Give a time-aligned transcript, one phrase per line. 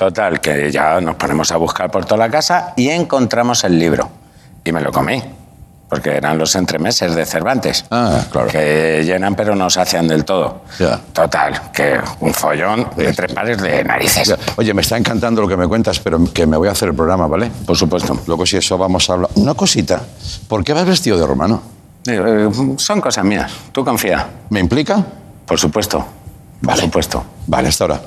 [0.00, 4.08] Total, que ya nos ponemos a buscar por toda la casa y encontramos el libro.
[4.64, 5.22] Y me lo comí.
[5.90, 7.84] Porque eran los entremeses de Cervantes.
[7.90, 8.48] Ah, claro.
[8.48, 10.62] Que llenan pero no sacian del todo.
[10.78, 10.98] Ya.
[11.12, 14.28] Total, que un follón de tres pares de narices.
[14.28, 16.88] Ya, Oye, me está encantando lo que me cuentas, pero que me voy a hacer
[16.88, 17.50] el programa, ¿vale?
[17.66, 18.18] Por supuesto.
[18.26, 19.30] Luego si eso vamos a hablar...
[19.34, 20.00] Una cosita.
[20.48, 21.60] ¿Por qué vas vestido de romano?
[22.06, 22.48] Eh,
[22.78, 23.52] son cosas mías.
[23.70, 24.26] Tú confía.
[24.48, 25.04] ¿Me implica?
[25.44, 25.98] Por supuesto.
[25.98, 26.06] Por
[26.62, 26.80] Vale.
[26.84, 27.22] supuesto.
[27.46, 28.00] Vale, hasta ahora.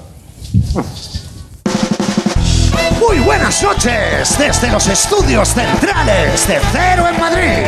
[3.08, 7.68] Muy buenas noches desde los estudios centrales de Cero en Madrid.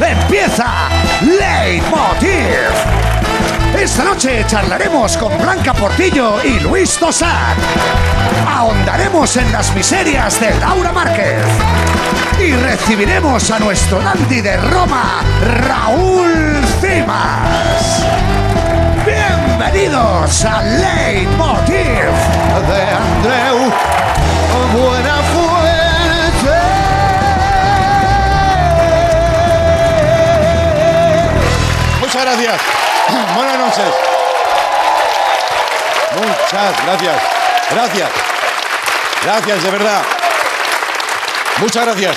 [0.00, 0.88] Empieza
[1.22, 2.30] Leitmotiv.
[3.76, 7.56] Esta noche charlaremos con Blanca Portillo y Luis Tosar.
[8.48, 11.44] Ahondaremos en las miserias de Laura Márquez.
[12.38, 15.22] Y recibiremos a nuestro dandy de Roma,
[15.66, 18.04] Raúl Cimas.
[19.04, 22.06] Bienvenidos a Leitmotiv
[22.68, 23.95] de Andreu
[24.72, 26.56] Buenafuente.
[32.00, 32.60] Muchas gracias.
[33.36, 33.94] Buenas noches.
[36.16, 37.22] Muchas gracias.
[37.70, 38.10] Gracias.
[39.22, 40.02] Gracias, de verdad.
[41.58, 42.16] Muchas gracias.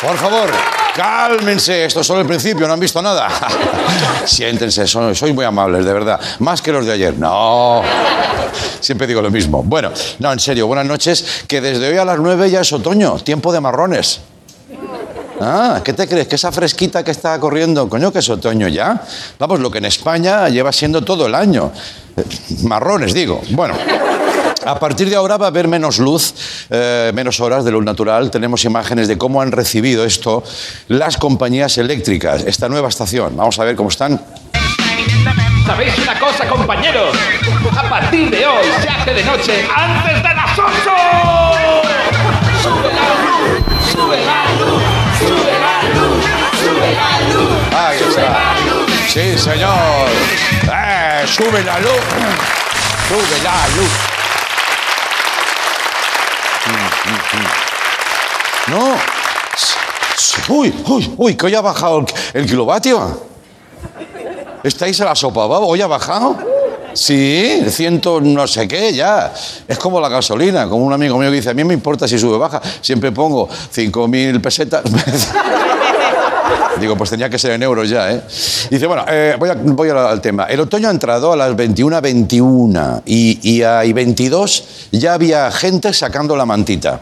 [0.00, 0.50] Por favor,
[0.96, 1.84] cálmense.
[1.84, 3.28] Esto es solo el principio, no han visto nada.
[4.24, 6.20] Siéntense, son- muy amables, de verdad.
[6.40, 7.16] Más que los de ayer.
[7.18, 7.82] No.
[8.80, 9.62] Siempre digo lo mismo.
[9.62, 11.44] Bueno, no, en serio, buenas noches.
[11.46, 14.20] Que desde hoy a las 9 ya es otoño, tiempo de marrones.
[15.40, 16.26] Ah, ¿qué te crees?
[16.26, 19.00] ¿Que esa fresquita que está corriendo, coño, que es otoño ya?
[19.38, 21.70] Vamos, lo que en España lleva siendo todo el año.
[22.16, 22.24] Eh,
[22.64, 23.40] Marrones, digo.
[23.50, 23.74] Bueno.
[24.68, 26.34] A partir de ahora va a haber menos luz,
[26.68, 28.30] eh, menos horas de luz natural.
[28.30, 30.44] Tenemos imágenes de cómo han recibido esto
[30.88, 33.34] las compañías eléctricas, esta nueva estación.
[33.34, 34.20] Vamos a ver cómo están.
[35.64, 37.16] ¿Sabéis una cosa, compañeros?
[37.78, 40.68] A partir de hoy se hace de noche antes de las 8.
[42.62, 44.82] Sube la luz, sube la luz,
[45.18, 46.24] sube la luz,
[46.60, 47.74] sube la luz.
[47.74, 48.54] Ahí está.
[49.08, 50.08] Sí, señor.
[50.70, 52.04] Eh, sube la luz.
[53.08, 54.17] Sube la luz.
[58.68, 58.96] No.
[60.48, 63.28] Uy, uy, uy, que hoy ha bajado el, kilovatio.
[64.62, 65.66] ¿Estáis a la sopa, babo?
[65.66, 66.36] ¿Hoy ha bajado?
[66.92, 69.32] Sí, ciento no sé qué, ya.
[69.66, 72.34] Es como la gasolina, como un amigo mío dice, a mí me importa si sube
[72.34, 74.82] o baja, siempre pongo 5.000 pesetas.
[76.80, 78.22] Digo, pues tenía que ser en euros ya, ¿eh?
[78.70, 80.44] Dice, bueno, eh, voy, al tema.
[80.44, 85.92] El otoño ha entrado a las 21.21 y, y a y 22 ya había gente
[85.92, 87.00] sacando la mantita.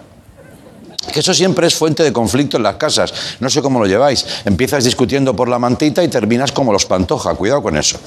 [1.13, 3.13] Que eso siempre es fuente de conflicto en las casas.
[3.41, 4.25] No sé cómo lo lleváis.
[4.45, 7.35] Empiezas discutiendo por la mantita y terminas como los pantoja.
[7.35, 7.99] Cuidado con eso.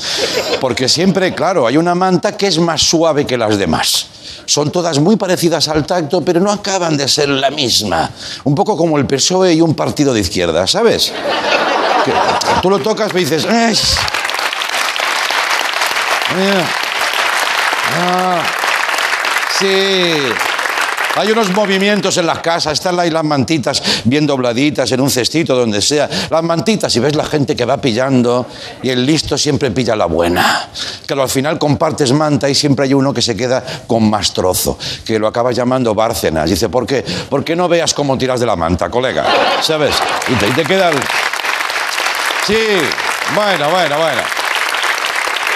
[0.62, 4.08] Porque siempre, claro, hay una manta que es más suave que las demás.
[4.46, 8.10] Son todas muy parecidas al tacto, pero no acaban de ser la misma.
[8.44, 11.12] Un poco como el PSOE y un partido de izquierda, ¿sabes?
[12.62, 13.46] Tú lo tocas y dices...
[13.48, 13.76] "Ay,
[16.36, 16.66] mira,
[18.02, 18.42] ah,
[19.60, 20.14] sí.
[21.16, 25.56] Hay unos movimientos en las casas, están ahí las mantitas bien dobladitas en un cestito,
[25.56, 26.10] donde sea.
[26.30, 28.46] Las mantitas, y ves la gente que va pillando,
[28.84, 30.70] y el listo siempre pilla la buena.
[31.06, 34.78] Que al final compartes manta y siempre hay uno que se queda con más trozo,
[35.06, 36.50] que lo acabas llamando Bárcenas.
[36.50, 37.04] Dice, ¿por qué?
[37.30, 39.26] ¿Por qué no veas cómo tiras de la manta, colega?
[39.62, 39.96] ¿Sabes?
[40.28, 40.98] Y te, y te queda el...
[42.46, 42.58] Sí,
[43.36, 44.22] bueno, bueno, bueno.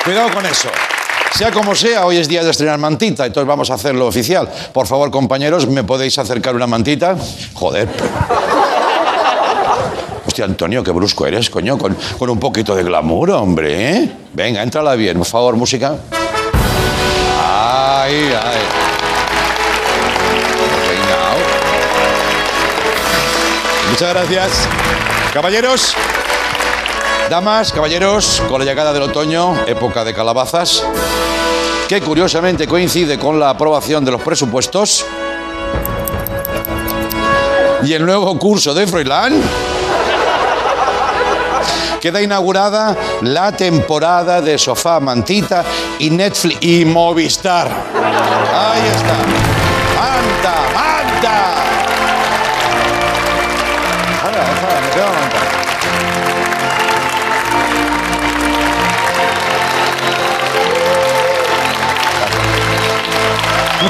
[0.04, 0.70] Cuidado con eso.
[1.36, 4.48] Sea como sea, hoy es día de estrenar mantita, entonces vamos a hacerlo oficial.
[4.72, 7.18] Por favor, compañeros, ¿me podéis acercar una mantita?
[7.56, 7.90] Joder.
[10.28, 14.12] Hostia, Antonio, qué brusco eres, coño, con, un poquito de glamour, hombre, ¿eh?
[14.34, 15.96] Venga, entrala bien, por favor, música.
[17.44, 18.60] Ay, ay.
[23.90, 24.68] Muchas gracias.
[25.34, 25.96] Caballeros,
[27.34, 30.84] Damas, caballeros, con la llegada del otoño, época de calabazas,
[31.90, 35.04] que curiosamente coincide con la aprobación de los presupuestos
[37.84, 39.42] y el nuevo curso de Froilán,
[42.00, 45.66] queda inaugurada la temporada de Sofá Mantita
[45.98, 47.68] y Netflix y Movistar.
[47.68, 49.18] Ahí está.
[49.98, 50.56] ¡Manta!
[50.76, 51.53] ¡Manta!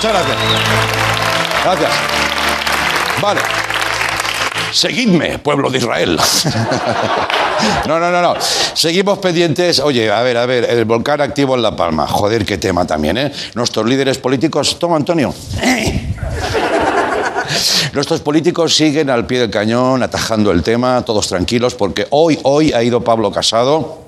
[0.03, 0.37] Muchas gracias.
[1.63, 1.91] Gracias.
[3.21, 3.39] Vale.
[4.73, 6.19] seguidme, pueblo de Israel.
[7.87, 8.35] No, no, no, no.
[8.73, 9.79] Seguimos pendientes.
[9.79, 12.05] Oye, a ver, a ver, el volcán activo en La Palma.
[12.05, 13.31] Joder, qué tema también, ¿eh?
[13.53, 14.77] Nuestros líderes políticos.
[14.77, 15.33] Toma, Antonio.
[17.93, 22.73] Nuestros políticos siguen al pie del cañón, atajando el tema, todos tranquilos, porque hoy, hoy
[22.73, 24.02] ha ido Pablo Casado.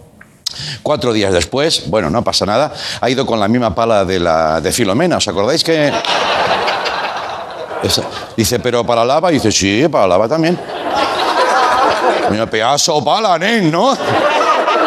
[0.84, 2.72] Cuatro días después, bueno, no pasa nada,
[3.02, 5.18] ha ido con la misma pala de, la, de Filomena.
[5.18, 5.92] ¿Os acordáis que.?
[8.36, 10.60] Dice, pero para lava, dice, sí, para lava también.
[12.32, 13.96] Mira, pedazo pala, ¿no?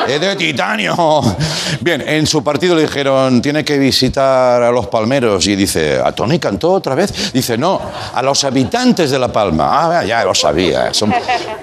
[0.09, 0.95] Es de titanio.
[1.81, 5.47] Bien, en su partido le dijeron, tiene que visitar a los palmeros.
[5.47, 7.33] Y dice, ¿a Tony Cantó otra vez?
[7.33, 7.79] Dice, no,
[8.15, 9.99] a los habitantes de La Palma.
[9.99, 10.95] Ah, ya lo sabía.
[10.95, 11.13] Son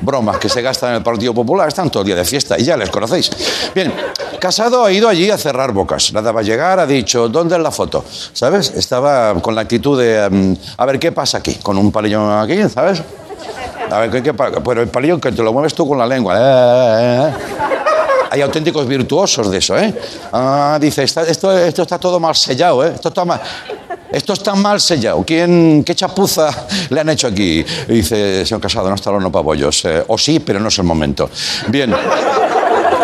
[0.01, 1.68] bromas que se gastan en el Partido Popular.
[1.68, 3.31] Están todo el día de fiesta y ya les conocéis.
[3.74, 3.92] Bien,
[4.39, 6.13] Casado ha ido allí a cerrar bocas.
[6.13, 8.06] Nada va a llegar, ha dicho, ¿dónde es la foto?
[8.33, 8.71] ¿Sabes?
[8.75, 11.56] Estaba con la actitud de, mm, a ver, ¿qué pasa aquí?
[11.56, 13.01] Con un palillo aquí, ¿sabes?
[13.89, 16.06] A ver, ¿qué, qué pa- Pero el palillo que te lo mueves tú con la
[16.06, 16.36] lengua.
[16.38, 17.75] Eh, eh, eh.
[18.36, 19.94] Hay auténticos virtuosos de eso, ¿eh?
[20.34, 22.92] Ah, dice, esto, está todo mal sellado, ¿eh?
[22.94, 23.40] Esto está mal,
[24.12, 25.24] esto está mal sellado.
[25.26, 26.50] ¿Quién, ¿Qué chapuza
[26.90, 27.66] le han hecho aquí?
[27.88, 29.86] Y dice, señor Casado, no está el horno para bollos.
[29.86, 31.30] Eh, o sí, pero no es el momento.
[31.70, 31.96] Bien.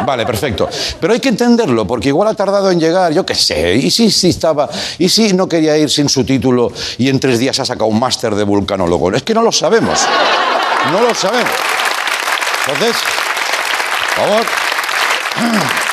[0.05, 0.67] Vale, perfecto.
[0.99, 3.75] Pero hay que entenderlo, porque igual ha tardado en llegar, yo qué sé.
[3.75, 4.69] ¿Y si, si estaba,
[4.99, 8.01] y si no quería ir sin su título y en tres días ha sacado un
[8.01, 9.13] máster de vulcanólogo?
[9.13, 9.97] Es que no lo sabemos.
[10.91, 11.53] No lo sabemos.
[12.67, 12.97] Entonces,
[14.17, 14.70] por favor.
[15.35, 15.90] Mm.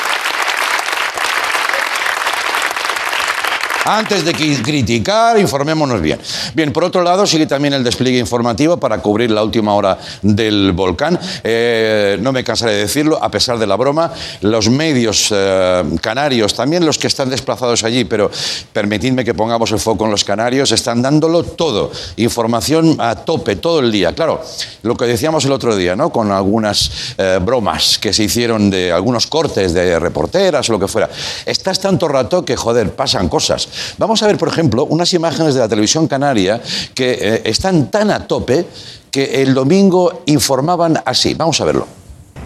[3.90, 6.20] Antes de criticar, informémonos bien.
[6.52, 10.72] Bien, por otro lado, sigue también el despliegue informativo para cubrir la última hora del
[10.72, 11.18] volcán.
[11.42, 14.12] Eh, no me cansaré de decirlo, a pesar de la broma,
[14.42, 18.30] los medios eh, canarios, también los que están desplazados allí, pero
[18.74, 21.90] permitidme que pongamos el foco en los canarios, están dándolo todo.
[22.16, 24.12] Información a tope todo el día.
[24.12, 24.42] Claro,
[24.82, 26.10] lo que decíamos el otro día, ¿no?
[26.10, 30.88] Con algunas eh, bromas que se hicieron de algunos cortes de reporteras o lo que
[30.88, 31.08] fuera.
[31.46, 33.66] Estás tanto rato que, joder, pasan cosas.
[33.98, 36.60] Vamos a ver, por ejemplo, unas imágenes de la televisión canaria
[36.94, 38.66] que eh, están tan a tope
[39.10, 41.34] que el domingo informaban así.
[41.34, 41.97] Vamos a verlo.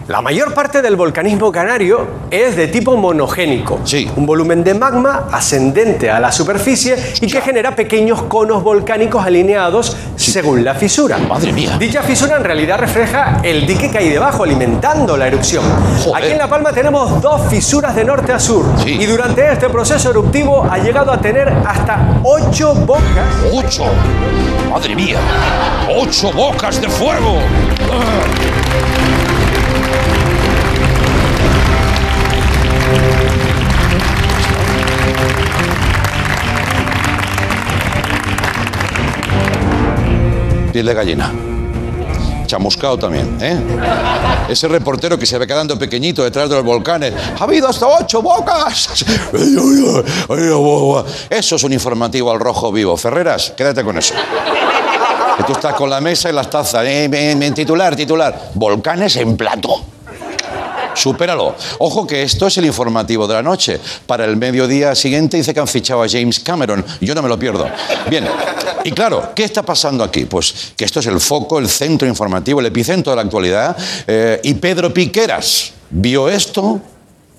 [0.09, 4.09] La mayor parte del volcanismo canario es de tipo monogénico, Sí.
[4.17, 9.95] un volumen de magma ascendente a la superficie y que genera pequeños conos volcánicos alineados
[10.17, 11.17] según la fisura.
[11.19, 11.77] Madre mía.
[11.79, 15.63] Dicha fisura en realidad refleja el dique que hay debajo alimentando la erupción.
[16.03, 16.21] Joder.
[16.23, 18.97] Aquí en La Palma tenemos dos fisuras de norte a sur Sí.
[18.99, 23.03] y durante este proceso eruptivo ha llegado a tener hasta ocho bocas
[23.53, 23.85] ¡Ocho!
[24.69, 25.17] ¡Madre mía!
[25.97, 27.37] ¡Ocho bocas de fuego!
[40.73, 41.31] Piel de gallina.
[42.47, 43.59] Chamuscado también, ¿eh?
[44.49, 47.13] Ese reportero que se ve quedando pequeñito detrás de los volcanes.
[47.39, 48.89] ¡Ha habido hasta ocho bocas!
[51.29, 52.97] Eso es un informativo al rojo vivo.
[52.97, 54.15] Ferreras, quédate con eso.
[55.45, 56.83] Tú estás con la mesa y las tazas.
[56.85, 58.49] Eh, eh, eh, titular, titular.
[58.55, 59.92] Volcanes en plato.
[60.93, 61.55] Supéralo.
[61.79, 63.79] Ojo que esto es el informativo de la noche.
[64.05, 66.85] Para el mediodía siguiente dice que han fichado a James Cameron.
[67.01, 67.69] Yo no me lo pierdo.
[68.09, 68.27] Bien.
[68.83, 70.25] Y claro, ¿qué está pasando aquí?
[70.25, 73.77] Pues que esto es el foco, el centro informativo, el epicentro de la actualidad.
[74.07, 76.81] Eh, y Pedro Piqueras vio esto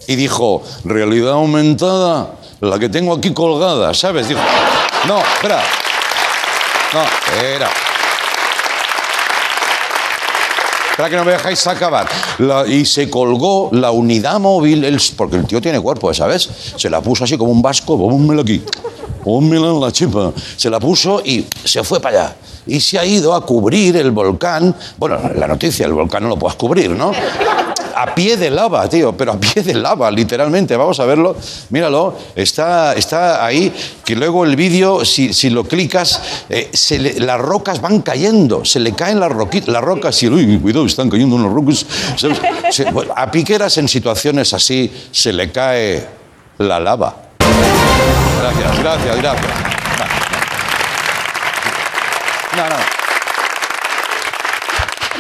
[0.06, 4.29] y dijo, realidad aumentada, la que tengo aquí colgada, ¿sabes?
[4.29, 4.41] Dijo,
[5.06, 5.62] no, espera.
[6.93, 7.71] No, espera.
[10.94, 12.06] Espera que no me dejáis acabar.
[12.69, 16.48] Y se colgó la unidad móvil, porque el tío tiene cuerpo, ¿sabes?
[16.77, 18.63] Se la puso así como un vasco, pónmela aquí,
[19.24, 20.32] pónmela en la chipa.
[20.56, 22.36] Se la puso y se fue para allá.
[22.69, 24.72] Y se ha ido a cubrir el volcán.
[24.96, 27.10] Bueno, la noticia, el volcán no lo puedes cubrir, ¿no?
[27.96, 30.77] A pie de lava, tío, pero a pie de lava, literalmente.
[30.77, 31.36] Vamos a verlo.
[31.70, 33.72] Míralo, está, está ahí.
[34.05, 36.70] Que luego el vídeo, si, si lo clicas, eh,
[37.19, 38.65] las rocas van cayendo.
[38.65, 41.86] Se le caen las, roquitas, las rocas y, uy, cuidado, están cayendo unas rocas.
[43.15, 46.06] a piqueras en situaciones así se le cae
[46.58, 47.17] la lava.
[48.41, 49.53] Gracias, gracias, gracias.
[52.56, 52.94] No, no.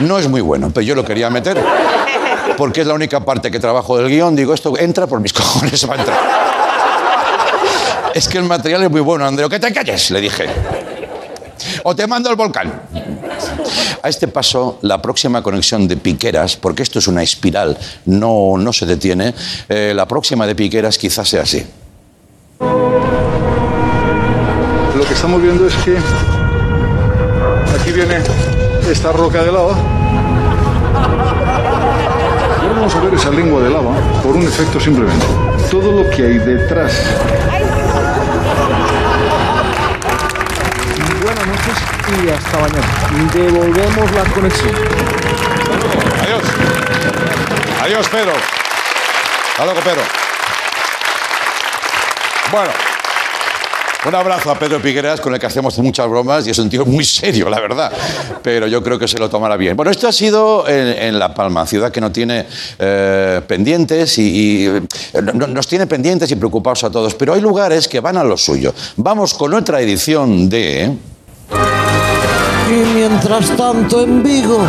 [0.00, 1.56] No es muy bueno, pero yo lo quería meter
[2.56, 4.36] porque es la única parte que trabajo del guion.
[4.36, 6.18] Digo, esto entra por mis cojones, va a entrar.
[8.14, 9.48] Es que el material es muy bueno, Andreu.
[9.48, 10.46] Que te calles, le dije.
[11.82, 12.82] O te mando al volcán.
[14.02, 18.72] A este paso, la próxima conexión de Piqueras, porque esto es una espiral, no, no
[18.72, 19.34] se detiene,
[19.68, 21.64] eh, la próxima de Piqueras quizás sea así.
[24.96, 25.96] Lo que estamos viendo es que
[27.80, 28.18] aquí viene
[28.88, 30.03] esta roca de lava.
[32.84, 35.24] Vamos a ver esa lengua de lava por un efecto simplemente.
[35.70, 36.92] Todo lo que hay detrás.
[41.22, 41.78] Buenas noches
[42.22, 43.32] y hasta mañana.
[43.32, 44.74] Devolvemos la conexión.
[46.24, 46.42] Adiós.
[47.84, 48.32] Adiós, Pedro.
[48.32, 50.02] Hasta luego, Pedro.
[52.52, 52.83] Bueno.
[54.06, 56.84] Un abrazo a Pedro Pigueras, con el que hacemos muchas bromas y es un tío
[56.84, 57.90] muy serio, la verdad.
[58.42, 59.74] Pero yo creo que se lo tomará bien.
[59.76, 62.44] Bueno, esto ha sido en, La Palma, ciudad que no tiene
[62.78, 64.82] eh, pendientes y, eh,
[65.32, 67.14] no- nos tiene pendientes y preocupados a todos.
[67.14, 68.74] Pero hay lugares que van a lo suyo.
[68.96, 70.92] Vamos con otra edición de.
[72.68, 74.66] Y mientras tanto en Vigo.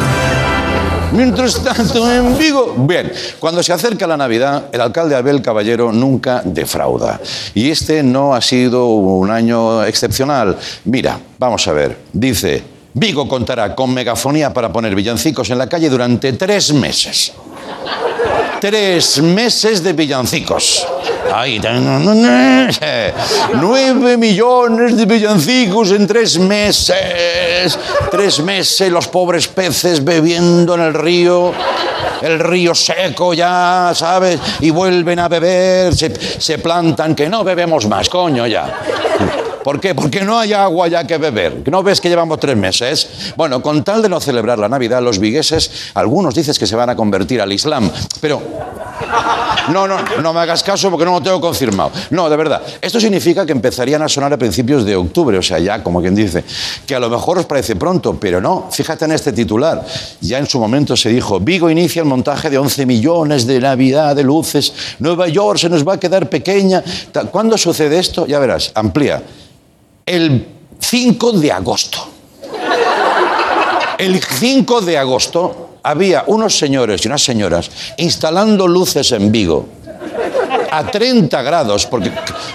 [1.15, 2.75] Mientras tanto, en Vigo.
[2.77, 7.21] Bien, cuando se acerca la Navidad, el alcalde Abel Caballero nunca defrauda.
[7.53, 10.57] Y este no ha sido un año excepcional.
[10.83, 11.97] Mira, vamos a ver.
[12.11, 17.31] Dice: Vigo contará con megafonía para poner villancicos en la calle durante tres meses.
[18.59, 20.85] Tres meses de villancicos.
[21.33, 21.59] Ahí,
[23.53, 27.77] nueve millones de villancicos en tres meses.
[28.11, 31.53] Tres meses los pobres peces bebiendo en el río.
[32.21, 34.39] El río seco ya, ¿sabes?
[34.61, 38.73] Y vuelven a beber, se, se plantan, que no bebemos más, coño ya.
[39.65, 39.95] ¿Por qué?
[39.95, 41.63] Porque no hay agua ya que beber.
[41.71, 43.33] ¿No ves que llevamos tres meses?
[43.35, 46.91] Bueno, con tal de no celebrar la Navidad, los vigueses, algunos dices que se van
[46.91, 47.89] a convertir al Islam,
[48.21, 48.43] pero
[49.73, 51.89] no, no, no me hagas caso porque no lo tengo confirmado.
[52.11, 52.61] No, de verdad.
[52.79, 56.13] Esto significa que empezarían a sonar a principios de octubre, o sea, ya como quien
[56.13, 56.43] dice,
[56.85, 58.67] que a lo mejor os parece pronto, pero no.
[58.71, 59.83] Fíjate en este titular.
[60.21, 64.15] Ya en su momento se dijo, Vigo inicia el montaje de 11 millones de Navidad
[64.15, 66.83] de luces, Nueva York se nos va a quedar pequeña.
[67.31, 68.27] ¿Cuándo sucede esto?
[68.27, 69.23] Ya verás, amplía.
[70.05, 70.45] El
[70.79, 72.07] 5 de agosto.
[73.97, 79.65] El 5 de agosto había unos señores y unas señoras instalando luces en Vigo
[80.69, 82.11] a 30 grados, porque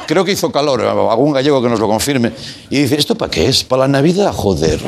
[0.07, 2.33] creo que hizo calor, algún gallego que nos lo confirme,
[2.69, 3.65] y dice, ¿esto para qué es?
[3.65, 4.79] Para la Navidad, joder.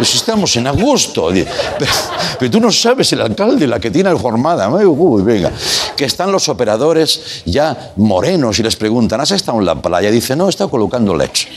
[0.00, 1.28] Pues estamos en agosto.
[2.38, 4.66] Pero, tú no sabes el alcalde, la que tiene la jornada.
[4.66, 5.52] Venga.
[5.94, 10.10] Que están los operadores ya morenos y les preguntan, ¿has estado en la playa?
[10.10, 11.50] Dice, no, he estado colocando leche.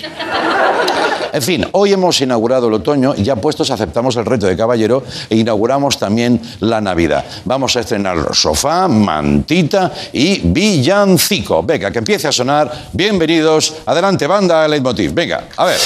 [1.32, 5.04] En fin, hoy hemos inaugurado el otoño y ya puestos aceptamos el reto de caballero
[5.30, 7.24] e inauguramos también la Navidad.
[7.46, 11.64] Vamos a estrenar sofá, mantita y villancico.
[11.64, 12.90] Venga, que empiece a sonar.
[12.92, 13.74] Bienvenidos.
[13.86, 15.14] Adelante, banda Leitmotiv.
[15.14, 15.80] Venga, a ver.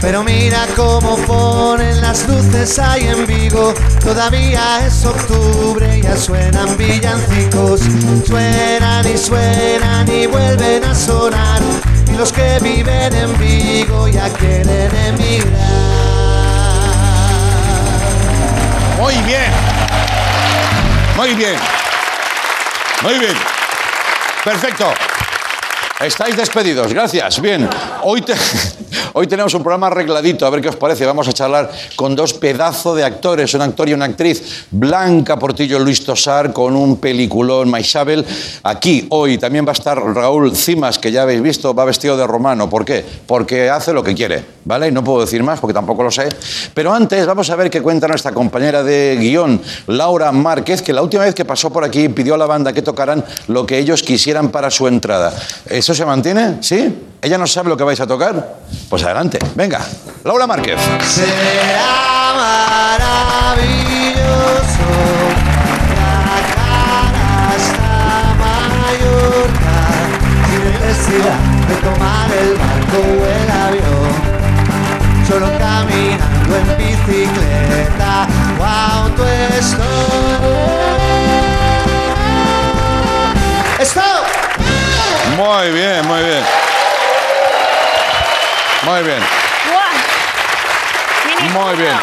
[0.00, 3.74] Pero mira cómo ponen las luces ahí en Vigo.
[4.00, 7.80] Todavía es octubre, ya suenan villancicos.
[8.26, 11.60] Suenan y suenan y vuelven a sonar.
[12.06, 15.88] Y los que viven en Vigo ya quieren emigrar.
[19.00, 19.50] Muy bien.
[21.16, 21.56] Muy bien.
[23.02, 23.34] Muy bien.
[24.44, 24.92] Perfecto.
[26.00, 27.40] Estáis despedidos, gracias.
[27.40, 27.68] Bien,
[28.04, 28.24] hoy,
[29.14, 31.04] hoy tenemos un programa arregladito, a ver qué os parece.
[31.04, 34.66] Vamos a charlar con dos pedazos de actores, un actor y una actriz.
[34.70, 38.24] Blanca Portillo Luis Tosar con un peliculón Maisabel.
[38.62, 42.28] Aquí hoy también va a estar Raúl Cimas, que ya habéis visto, va vestido de
[42.28, 42.70] romano.
[42.70, 43.04] ¿Por qué?
[43.26, 44.86] Porque hace lo que quiere, ¿vale?
[44.86, 46.28] Y no puedo decir más porque tampoco lo sé.
[46.74, 51.02] Pero antes vamos a ver qué cuenta nuestra compañera de guion, Laura Márquez, que la
[51.02, 54.04] última vez que pasó por aquí pidió a la banda que tocaran lo que ellos
[54.04, 55.34] quisieran para su entrada.
[55.88, 56.58] ¿Eso se mantiene?
[56.60, 57.16] ¿Sí?
[57.22, 58.56] ¿Ella no sabe lo que vais a tocar?
[58.90, 59.80] Pues adelante, venga.
[60.22, 60.78] Laura Márquez.
[61.02, 62.34] Será
[63.00, 63.88] maravilloso
[71.68, 74.12] de tomar el barco o el avión,
[75.26, 78.28] solo caminando en bicicleta
[78.60, 79.88] o autostop.
[85.38, 86.42] Muy bien, muy bien.
[88.82, 89.22] Muy bien,
[91.52, 91.94] Muy bien.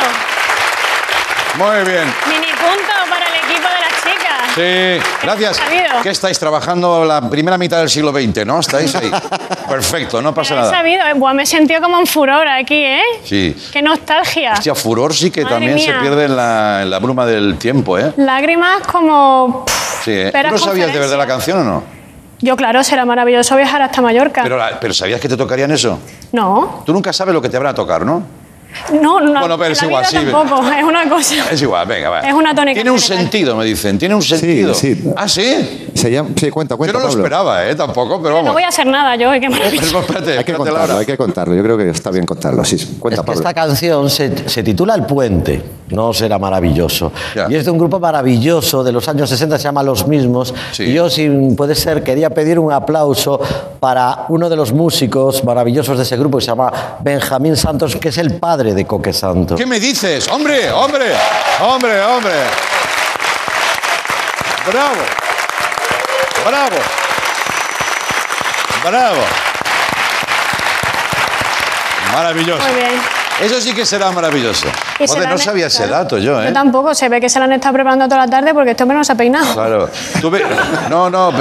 [1.57, 2.13] muy bien.
[2.29, 4.41] Mini punto para el equipo de las chicas.
[4.55, 5.61] Sí, gracias.
[6.01, 8.61] ¿Qué estáis trabajando la primera mitad del siglo XX, no?
[8.61, 9.11] ¿Estáis ahí?
[9.69, 10.71] Perfecto, no pasa nada.
[10.71, 13.01] sabido, eh, buah, me he sentido como en furor aquí, ¿eh?
[13.25, 13.53] Sí.
[13.73, 14.53] Qué nostalgia.
[14.53, 17.99] Hostia, furor sí que Madre también se pierde en la, en la bruma del tiempo,
[17.99, 18.13] ¿eh?
[18.15, 19.65] Lágrimas como...
[20.05, 20.25] Sí, ¿eh?
[20.27, 21.94] ¿Tú Peras no sabías de verdad la canción o no?
[22.45, 24.43] Yo, claro, será maravilloso viajar hasta Mallorca.
[24.43, 25.97] Pero, la- pero ¿sabías que te tocarían eso?
[26.31, 28.21] No, Tú nunca sabes lo que te habrá a tocar, ¿no?
[29.01, 29.39] No, no.
[29.39, 30.27] Bueno, pero es la igual, vida sí.
[30.31, 31.35] tampoco, es una cosa.
[31.51, 32.19] Es igual, venga, va.
[32.21, 33.23] Es una tónica Tiene un general.
[33.23, 33.97] sentido, me dicen.
[33.97, 34.73] Tiene un sentido.
[34.73, 35.11] sí.
[35.15, 35.89] Ah, sí.
[35.93, 37.73] Se llama, sí, cuenta, Yo cuenta, no lo esperaba, ¿eh?
[37.75, 38.53] Tampoco, pero No vamos.
[38.53, 39.81] voy a hacer nada yo, eh, qué maravilla.
[39.81, 40.97] Espérate, Hay que contarlo, Laura.
[40.99, 41.55] hay que contarlo.
[41.55, 42.63] Yo creo que está bien contarlo.
[42.65, 43.39] Sí, cuenta, Es que Pablo.
[43.39, 47.11] esta canción se, se titula El Puente, no será maravilloso.
[47.33, 47.47] Ya.
[47.49, 50.53] Y es de un grupo maravilloso de los años 60, se llama Los Mismos.
[50.73, 50.83] Sí.
[50.83, 53.39] Y yo, si puede ser, quería pedir un aplauso
[53.79, 58.09] para uno de los músicos maravillosos de ese grupo que se llama Benjamín Santos, que
[58.09, 59.57] es el padre de Coque Santos.
[59.59, 60.27] ¿Qué me dices?
[60.29, 61.13] ¡Hombre, hombre!
[61.61, 62.33] ¡Hombre, hombre!
[64.65, 65.01] ¡Bravo!
[66.45, 66.77] ¡Bravo!
[68.83, 69.21] ¡Bravo!
[72.13, 72.63] Maravilloso.
[72.67, 73.01] Muy bien.
[73.41, 74.67] Eso sí que será maravilloso.
[74.97, 76.47] Se Joder, no sabía ese dato yo, ¿eh?
[76.47, 78.83] Yo tampoco, se ve que se la han estado preparando toda la tarde porque este
[78.83, 79.53] hombre no se ha peinado.
[79.53, 79.89] Claro.
[80.21, 80.41] Tuve,
[80.89, 81.33] no, no,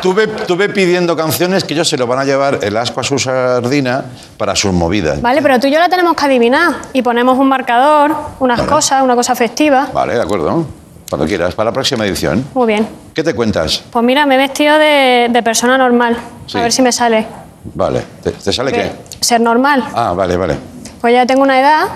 [0.00, 3.18] tuve, tuve pidiendo canciones que ellos se lo van a llevar el asco a su
[3.18, 4.04] sardina
[4.36, 5.20] para sus movidas.
[5.20, 6.72] Vale, pero tú y yo la tenemos que adivinar.
[6.92, 9.88] Y ponemos un marcador, unas cosas, una cosa festiva.
[9.92, 10.64] Vale, de acuerdo.
[11.08, 12.46] Cuando quieras, para la próxima edición.
[12.54, 12.86] Muy bien.
[13.12, 13.82] ¿Qué te cuentas?
[13.90, 16.16] Pues mira, me he vestido de, de persona normal.
[16.46, 16.56] Sí.
[16.58, 17.26] A ver si me sale.
[17.74, 18.04] Vale.
[18.22, 18.92] ¿Te, te sale qué?
[19.20, 19.84] Ser normal.
[19.96, 20.56] Ah, vale, vale.
[21.00, 21.88] Pues ya tengo una edad.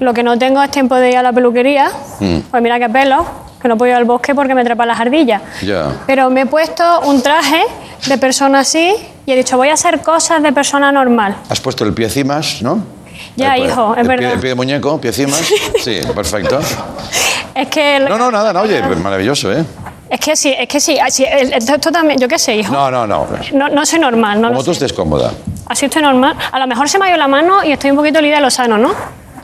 [0.00, 1.90] Lo que no tengo es tiempo de ir a la peluquería.
[2.20, 2.38] Mm.
[2.50, 3.24] Pues mira qué pelo,
[3.60, 5.40] que no puedo ir al bosque porque me trepan las ardillas.
[5.62, 5.86] Ya.
[6.06, 7.62] Pero me he puesto un traje
[8.06, 8.94] de persona así
[9.26, 11.36] y he dicho, voy a hacer cosas de persona normal.
[11.48, 12.82] Has puesto el pie cimas, ¿no?
[13.36, 14.32] Ya, Eh, pues, hijo, es el pie- verdad.
[14.32, 15.42] el pie de muñeco, pie cimas.
[15.82, 16.58] Sí, perfecto.
[17.54, 18.00] Es que...
[18.00, 19.64] No, no, nada, no, oye, maravilloso, ¿eh?
[20.10, 20.96] Es que sí, es que sí.
[20.98, 22.72] el- esto, también, yo qué sé, hijo.
[22.72, 23.26] No, no, no.
[23.52, 24.84] No, no soy normal, no Como tú sé.
[24.84, 25.32] estés cómoda.
[25.66, 26.36] Así estoy normal.
[26.52, 28.42] A lo mejor se me ha ido la mano y estoy un poquito lida de
[28.42, 28.90] lo sano, ¿no?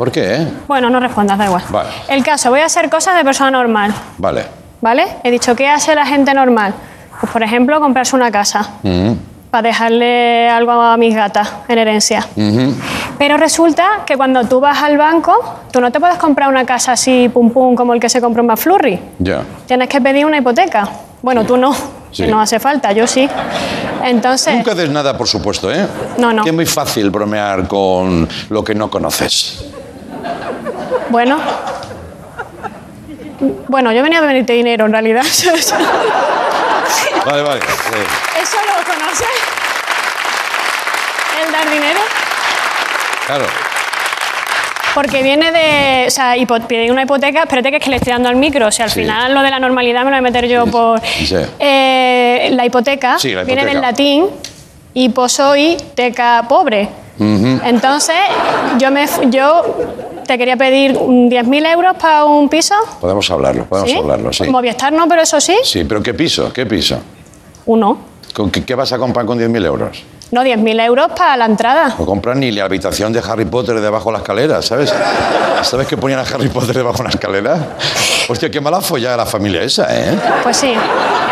[0.00, 0.48] ¿Por qué, eh?
[0.66, 1.62] Bueno, no respondas, da igual.
[1.68, 1.90] Vale.
[2.08, 4.46] El caso, voy a hacer cosas de persona normal, Vale.
[4.80, 5.04] ¿vale?
[5.22, 6.72] He dicho, ¿qué hace la gente normal?
[7.20, 9.12] Pues, por ejemplo, comprarse una casa Mm,
[9.50, 12.26] para dejarle algo a mis gatas en herencia.
[12.34, 12.74] ujú.
[13.18, 15.34] Pero resulta que cuando tú vas al banco,
[15.70, 18.40] tú no te puedes comprar una casa así, pum pum, como el que se compró
[18.40, 18.98] en McFlurry.
[19.18, 19.42] Ya.
[19.66, 20.88] Tienes que pedir una hipoteca.
[21.20, 21.74] Bueno, tú no,
[22.10, 22.26] Sí.
[22.26, 23.28] no hace falta, yo sí.
[24.02, 25.86] Entonces, Nunca des nada, por supuesto, ¿eh?
[26.16, 26.42] No, no.
[26.42, 29.66] Que es muy fácil bromear con lo que no conoces.
[31.10, 31.38] Bueno.
[33.68, 35.22] Bueno, yo venía a pedirte dinero en realidad.
[37.24, 37.60] Vale, vale.
[38.40, 39.28] ¿Eso lo conoces?
[41.44, 42.00] ¿El dar dinero?
[43.26, 43.44] claro.
[44.94, 46.04] Porque viene de.
[46.08, 46.34] O sea,
[46.66, 47.42] pedir una hipoteca.
[47.42, 48.66] Espérate que es que le estoy dando al micro.
[48.66, 49.00] O sea, al Sí.
[49.02, 51.00] final lo de la normalidad me lo voy a meter yo por.
[51.00, 51.36] Sí.
[51.60, 54.26] Eh, la hipoteca viene del latín
[54.92, 56.88] hiposoi teca pobre.
[57.20, 58.16] Entonces,
[58.78, 59.62] yo, me, yo
[60.26, 62.74] te quería pedir un 10.000 euros para un piso.
[63.00, 63.96] Podemos hablarlo, podemos ¿sí?
[63.98, 64.48] hablarlo, sí.
[64.48, 65.56] Movistar no, pero eso sí.
[65.62, 66.52] Sí, pero ¿qué piso?
[66.52, 66.98] ¿Qué piso?
[67.66, 67.98] Uno.
[68.34, 70.04] ¿Con qué, qué vas a comprar con 10.000 euros?
[70.30, 71.96] No, 10.000 euros para la entrada.
[71.98, 74.94] No compras ni la habitación de Harry Potter debajo de la escalera, ¿sabes?
[75.62, 77.76] ¿Sabes que ponían a Harry Potter debajo de la escalera?
[78.28, 80.16] Hostia, qué mala follada la familia esa, ¿eh?
[80.44, 80.72] Pues sí.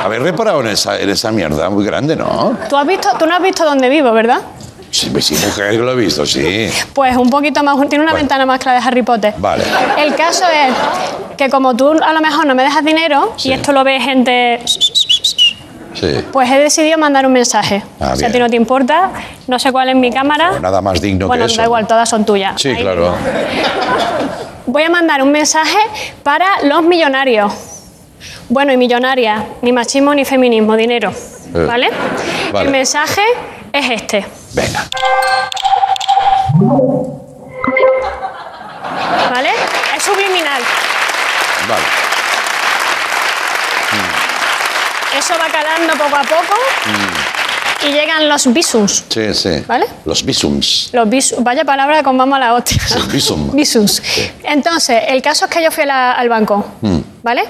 [0.05, 2.57] Habéis reparado en esa, en esa mierda muy grande, ¿no?
[2.69, 4.41] ¿Tú, has visto, tú no has visto dónde vivo, ¿verdad?
[4.91, 6.69] Sí, sí, mujer, que lo he visto, sí.
[6.95, 8.25] Pues un poquito más, tiene una Bueno.
[8.25, 9.35] ventana más clara de Harry Potter.
[9.37, 9.63] Vale.
[9.99, 13.51] El caso es que como tú a lo mejor no me dejas dinero Sí.
[13.51, 14.61] y esto lo ve gente,
[15.95, 16.25] Sí.
[16.33, 17.83] pues he decidido mandar un mensaje.
[18.01, 19.11] Ah, si a ti no te importa,
[19.47, 20.51] no sé cuál es mi cámara.
[20.51, 21.61] Pues nada más digno bueno, que eso.
[21.61, 22.61] da igual, todas son tuyas.
[22.61, 22.81] Sí, Ahí.
[22.83, 23.15] claro.
[24.67, 25.79] Voy a mandar un mensaje
[26.23, 27.53] para los millonarios.
[28.49, 31.11] Bueno, y millonarias, ni machismo ni feminismo, dinero.
[31.55, 31.89] Eh, ¿Vale?
[32.53, 32.67] vale.
[32.67, 33.23] El mensaje
[33.73, 34.27] es este.
[34.55, 34.89] Venga.
[39.31, 39.51] ¿Vale?
[39.97, 40.63] Es subliminal.
[41.69, 41.85] Vale.
[45.19, 46.55] Eso va calando poco a poco
[46.87, 47.87] Mm.
[47.89, 49.05] y llegan los bisums.
[49.09, 49.65] Sí, sí.
[49.67, 49.87] ¿Vale?
[50.05, 50.91] Los bisums.
[50.93, 52.81] Los bis- vaya palabra con vamos a la hostia.
[52.87, 53.51] Sí, bisum.
[53.55, 54.03] Bisums.
[54.45, 56.99] Entonces, el caso es que yo fui la- al banco, Mm.
[57.23, 57.43] ¿Vale?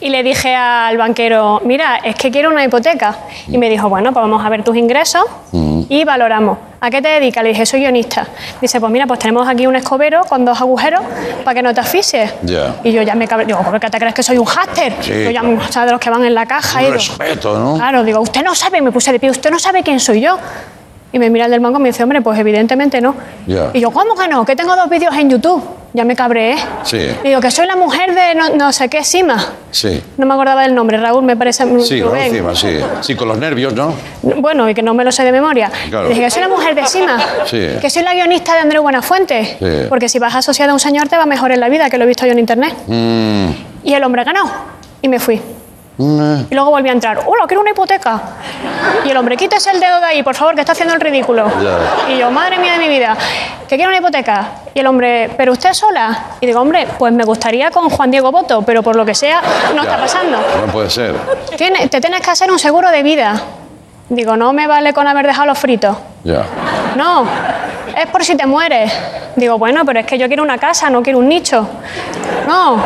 [0.00, 3.16] Y le dije al banquero, mira, es que quiero una hipoteca.
[3.48, 5.82] Y me dijo, bueno, pues vamos a ver tus ingresos Mm.
[5.88, 6.58] y valoramos.
[6.80, 7.42] ¿A qué te dedicas?
[7.42, 8.26] Le dije, soy guionista.
[8.60, 11.00] Dice, pues mira, pues tenemos aquí un escobero con dos agujeros
[11.44, 12.34] para que no te asfixies.
[12.42, 12.76] Ya.
[12.84, 13.46] Y yo ya me cabré.
[13.46, 14.92] Digo, ¿por qué te crees que soy un háster?
[15.00, 15.58] Sí, yo ya, claro.
[15.68, 16.80] o sea, de los que van en la caja.
[16.80, 17.74] Un respeto, ¿no?
[17.76, 20.38] Claro, digo, usted no sabe, me puse de pie, usted no sabe quién soy yo.
[21.10, 23.14] Y me mira el del banco y me dice, hombre, pues evidentemente no.
[23.72, 24.44] Y yo, ¿cómo que no?
[24.44, 25.64] Que tengo dos vídeos en YouTube.
[25.94, 26.56] Ya me cabré, ¿eh?
[26.84, 26.98] Sí.
[27.24, 29.52] Digo, que soy la mujer de no, no sé qué, Sima.
[29.70, 30.02] Sí.
[30.18, 31.64] No me acordaba del nombre, Raúl, me parece.
[31.80, 32.24] Sí, Rubén.
[32.24, 32.78] encima, sí.
[33.00, 33.94] Sí, con los nervios, ¿no?
[34.22, 35.70] Bueno, y que no me lo sé de memoria.
[35.88, 36.08] Claro.
[36.08, 37.18] Dije, que soy la mujer de Sima.
[37.46, 37.68] Sí.
[37.80, 39.56] Que soy la guionista de Andrés Buenafuente.
[39.58, 39.88] Sí.
[39.88, 42.04] Porque si vas asociada a un señor te va mejor en la vida, que lo
[42.04, 42.74] he visto yo en internet.
[42.86, 43.48] Mm.
[43.84, 44.44] Y el hombre ganó.
[45.00, 45.40] Y me fui.
[45.98, 46.46] Mm.
[46.50, 47.18] Y luego volví a entrar.
[47.26, 48.20] ¡Hola, quiero una hipoteca!
[49.04, 51.46] Y el hombre, quítese el dedo de ahí, por favor, que está haciendo el ridículo.
[52.08, 53.16] Y yo, madre mía de mi vida,
[53.68, 54.48] que quiero una hipoteca.
[54.74, 56.36] Y el hombre, ¿pero usted sola?
[56.40, 59.42] Y digo, hombre, pues me gustaría con Juan Diego Boto, pero por lo que sea,
[59.74, 60.38] no está pasando.
[60.64, 61.16] No puede ser.
[61.56, 63.34] Te tienes que hacer un seguro de vida.
[64.08, 65.96] Digo, no me vale con haber dejado los fritos.
[66.22, 66.44] Ya.
[66.96, 67.26] No,
[67.96, 68.92] es por si te mueres.
[69.34, 71.68] Digo, bueno, pero es que yo quiero una casa, no quiero un nicho.
[72.46, 72.76] No.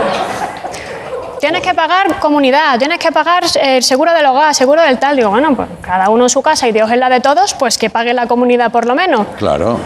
[1.43, 5.17] Tienes que pagar comunidad, tienes que pagar eh, el seguro del hogar, seguro del tal.
[5.17, 7.79] Digo, bueno, pues cada uno en su casa y Dios es la de todos, pues
[7.79, 9.27] que pague la comunidad por lo menos.
[9.39, 9.81] Claro.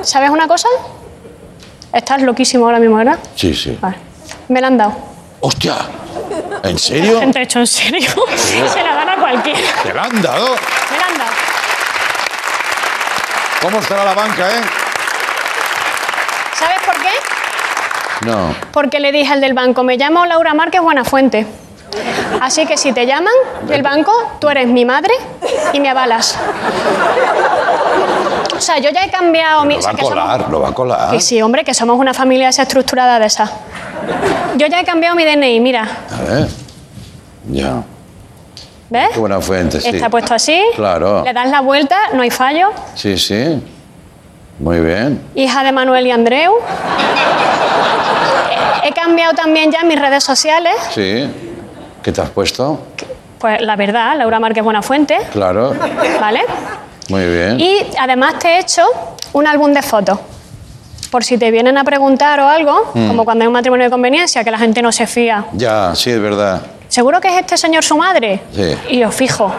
[0.00, 0.68] ¿Sabes una cosa?
[1.92, 3.18] Estás loquísimo ahora mismo, ¿verdad?
[3.34, 3.76] Sí, sí.
[3.78, 3.96] Vale.
[4.48, 4.96] Me la han dado.
[5.40, 5.74] ¡Hostia!
[6.62, 7.20] ¿En serio?
[7.20, 8.10] Gente hecho en serio.
[8.34, 9.60] Se la dan a cualquiera.
[9.82, 10.46] ¿Te la han dado?
[10.46, 11.30] Me la han dado.
[13.60, 14.62] ¿Cómo estará la banca, eh?
[16.54, 17.10] ¿Sabes por qué?
[18.26, 18.54] No.
[18.72, 21.46] Porque le dije al del banco, me llamo Laura Márquez Buenafuente.
[22.40, 23.32] Así que si te llaman
[23.68, 25.14] del banco, tú eres mi madre
[25.72, 26.36] y me avalas.
[28.56, 29.76] O sea, yo ya he cambiado mi...
[29.76, 31.10] Lo va a somos- colar, lo va a colar.
[31.12, 33.50] Que sí, hombre, que somos una familia desestructurada de esa.
[34.56, 35.86] Yo ya he cambiado mi DNI, mira.
[36.10, 36.48] A ver.
[37.50, 37.82] Ya.
[38.88, 39.08] ¿Ves?
[39.14, 39.88] Qué buena fuente, sí.
[39.88, 40.60] Está puesto así.
[40.74, 41.22] Claro.
[41.24, 42.70] Le das la vuelta, no hay fallo.
[42.94, 43.62] Sí, sí.
[44.58, 45.20] Muy bien.
[45.34, 46.54] Hija de Manuel y Andreu.
[48.84, 50.74] He cambiado también ya mis redes sociales.
[50.94, 51.28] Sí.
[52.02, 52.80] ¿Qué te has puesto?
[53.38, 55.18] Pues la verdad, Laura Márquez Buenafuente.
[55.32, 55.74] Claro.
[56.20, 56.42] ¿Vale?
[57.08, 57.60] Muy bien.
[57.60, 58.84] Y además te he hecho
[59.32, 60.18] un álbum de fotos.
[61.10, 63.08] Por si te vienen a preguntar o algo, Mm.
[63.08, 65.44] como cuando hay un matrimonio de conveniencia, que la gente no se fía.
[65.52, 66.62] Ya, sí, es verdad.
[66.88, 68.40] ¿Seguro que es este señor su madre?
[68.54, 68.76] Sí.
[68.90, 69.52] Y yo fijo.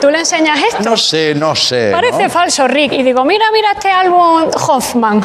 [0.00, 0.82] Tú le enseñas esto.
[0.88, 1.90] No sé, no sé.
[1.90, 1.96] ¿no?
[2.00, 2.92] Parece falso, Rick.
[2.92, 5.24] Y digo, mira, mira este álbum Hoffman.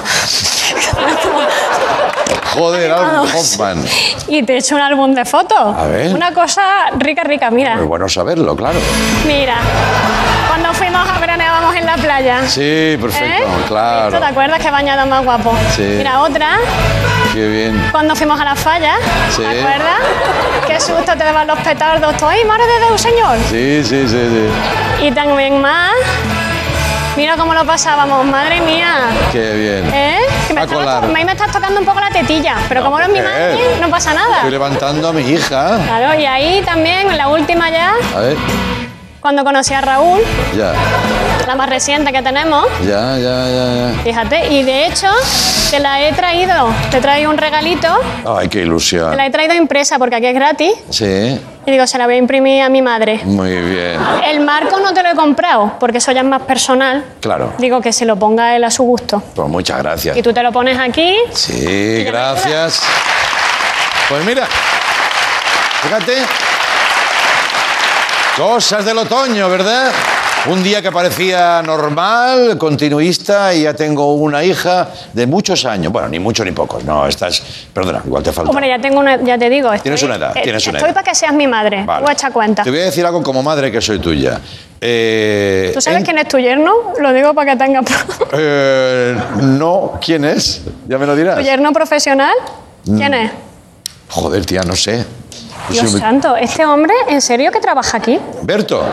[2.54, 3.86] Joder, Alan Hoffman.
[4.28, 5.76] y te he hecho un álbum de fotos.
[5.78, 6.14] A ver.
[6.16, 6.62] Una cosa
[6.98, 7.76] rica, rica, mira.
[7.76, 8.80] Muy bueno saberlo, claro.
[9.26, 9.56] Mira.
[10.48, 12.48] Cuando fuimos a veraneábamos en la playa.
[12.48, 13.38] Sí, perfecto, ¿Eh?
[13.60, 14.20] ¿Esto claro.
[14.20, 15.54] te acuerdas que bañado más guapo?
[15.76, 15.84] Sí.
[15.98, 16.58] Mira, otra,
[17.34, 17.88] Qué bien.
[17.92, 18.96] cuando fuimos a la falla,
[19.36, 19.42] Sí.
[19.44, 20.00] ¿te acuerdas?
[20.68, 22.18] Qué susto te daban los petardos.
[22.18, 23.38] Tú, ¡ay, madre de Dios, señor!
[23.50, 25.06] Sí, sí, sí, sí.
[25.06, 25.92] Y también más.
[27.16, 28.96] Mira cómo lo pasábamos, madre mía.
[29.32, 29.94] Qué bien.
[29.94, 30.20] ¿Eh?
[30.60, 31.02] Me, A estabas colar.
[31.08, 33.89] to- me estás tocando un poco la tetilla, pero como no es mi madre, no
[33.89, 34.38] pasa nada.
[34.38, 35.80] Estoy levantando a mi hija.
[35.86, 38.38] Claro, y ahí también, en la última ya, A ver,
[39.22, 40.19] cuando conocí a Raúl,
[40.58, 40.74] ya,
[41.50, 44.04] la más reciente que tenemos, ya, ya, ya, ya.
[44.04, 45.08] fíjate, y de hecho
[45.72, 47.88] te la he traído, te traigo un regalito,
[48.24, 49.20] Ay, qué te la ilusión.
[49.20, 52.62] he traído impresa porque aquí es gratis, Sí, y digo, se la voy a imprimir
[52.62, 53.22] a mi madre.
[53.24, 54.00] muy bien.
[54.28, 57.04] El marco no te lo he comprado, porque eso ya es más personal.
[57.20, 57.54] Claro.
[57.58, 59.24] Digo que se lo ponga él a su gusto.
[59.34, 60.16] Pues muchas gracias.
[60.18, 61.16] Y tú te lo pones aquí.
[61.34, 62.84] Sí, gracias.
[64.08, 64.46] Pues mira,
[65.82, 66.14] fíjate.
[68.38, 69.92] Cosas del otoño, ¿verdad?
[70.47, 75.91] Un día que parecía normal, continuista, y ya tengo una hija de muchos años.
[75.91, 76.80] Bueno, ni mucho ni poco.
[76.86, 77.43] No, estás.
[77.73, 78.49] Perdona, igual te falta.
[78.49, 79.69] Hombre, ya tengo una, ya te digo.
[79.84, 80.95] Tienes una edad, eh, tienes una Estoy edad.
[80.95, 81.84] para que seas mi madre.
[81.84, 82.06] Vale.
[82.06, 82.63] Tú echa cuenta.
[82.63, 84.39] Te voy a decir algo como madre que soy tuya.
[84.82, 86.71] Eh, ¿Tú sabes en- quién es tu yerno?
[86.99, 87.84] Lo digo para que tengas...
[88.32, 90.62] eh, no, ¿quién es?
[90.88, 91.36] Ya me lo dirás.
[91.36, 92.34] ¿Tu yerno profesional?
[92.86, 93.13] ¿Quién Mm.
[93.13, 93.32] es?
[94.10, 95.06] Joder, tía, no sé.
[95.69, 98.19] Dios soy santo, ¿este hombre en serio que trabaja aquí?
[98.41, 98.84] Berto.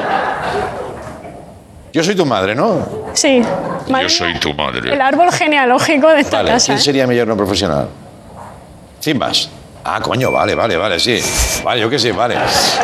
[1.96, 2.86] Yo soy tu madre, ¿no?
[3.14, 3.40] Sí.
[3.88, 4.92] Madre soy tu madre.
[4.92, 6.66] El árbol genealógico de esta Vale, casa.
[6.66, 6.82] ¿quién ¿eh?
[6.82, 7.88] sería mi yerno profesional?
[9.00, 9.48] Cimbas.
[9.82, 11.18] Ah, coño, vale, vale, vale, sí.
[11.64, 12.36] Vale, yo qué sé, vale.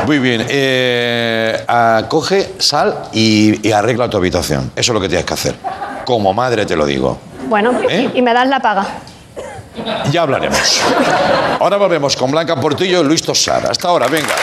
[0.06, 0.46] Muy bien.
[0.48, 4.72] Eh, ah, coge, sal y, y arregla tu habitación.
[4.74, 5.56] Eso es lo que tienes que hacer.
[6.06, 7.18] Como madre te lo digo.
[7.50, 8.12] Bueno, ¿Eh?
[8.14, 8.86] y me das la paga.
[10.10, 10.80] Ya hablaremos.
[11.60, 13.66] Ahora volvemos con Blanca Portillo y Luis Tosar.
[13.70, 14.34] Hasta ahora, venga.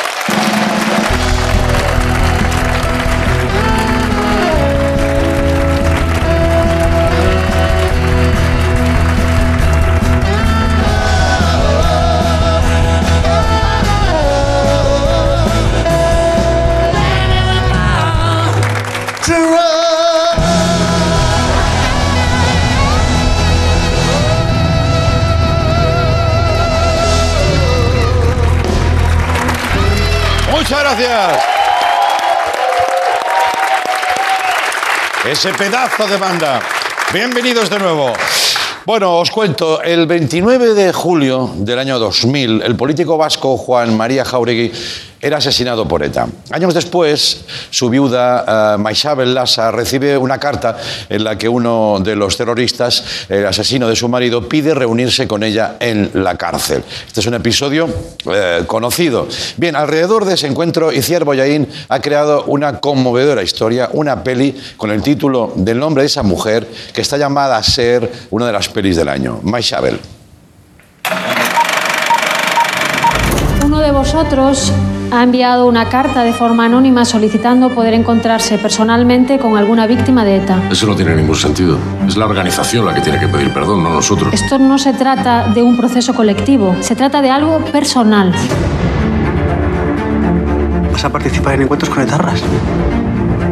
[35.25, 36.61] Ese pedazo de banda.
[37.11, 38.13] Bienvenidos de nuevo.
[38.85, 44.23] Bueno, os cuento, el 29 de julio del año 2000, el político vasco Juan María
[44.23, 44.71] Jauregui
[45.21, 46.27] era asesinado por ETA.
[46.51, 50.77] Años después, su viuda, eh, Maisabel Lassa, recibe una carta
[51.09, 55.43] en la que uno de los terroristas, el asesino de su marido, pide reunirse con
[55.43, 56.83] ella en la cárcel.
[57.05, 57.89] Este es un episodio
[58.31, 59.27] eh, conocido.
[59.57, 64.91] Bien, alrededor de ese encuentro, Iciar Boyaín ha creado una conmovedora historia, una peli con
[64.91, 68.69] el título del nombre de esa mujer que está llamada a ser una de las
[68.69, 69.99] pelis del año, Maisabel.
[73.65, 74.71] Uno de vosotros
[75.11, 80.37] ha enviado una carta de forma anónima solicitando poder encontrarse personalmente con alguna víctima de
[80.37, 80.61] ETA.
[80.71, 81.77] Eso no tiene ningún sentido.
[82.07, 84.33] Es la organización la que tiene que pedir perdón, no nosotros.
[84.33, 88.33] Esto no se trata de un proceso colectivo, se trata de algo personal.
[90.91, 92.43] ¿Vas a participar en encuentros con etarras?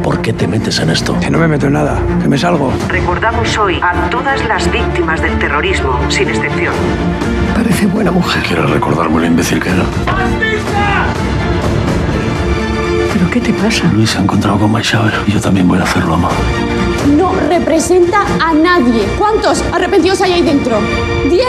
[0.03, 1.19] ¿Por qué te metes en esto?
[1.19, 2.71] Que no me meto en nada, que me salgo.
[2.87, 6.73] Recordamos hoy a todas las víctimas del terrorismo, sin excepción.
[7.55, 8.43] Parece buena mujer.
[8.43, 9.83] ¿Quieres recordarme lo imbécil que era?
[10.05, 11.06] ¿Pero
[13.39, 13.83] qué te pasa?
[13.93, 16.29] Luis se ha encontrado con Maishabel y yo también voy a hacerlo, ama.
[17.15, 19.05] No representa a nadie.
[19.17, 20.79] ¿Cuántos arrepentidos hay ahí dentro?
[21.29, 21.45] ¿Diez?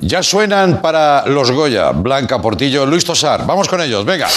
[0.00, 3.46] Ya suenan para los Goya, Blanca Portillo, Luis Tosar.
[3.46, 4.28] Vamos con ellos, venga.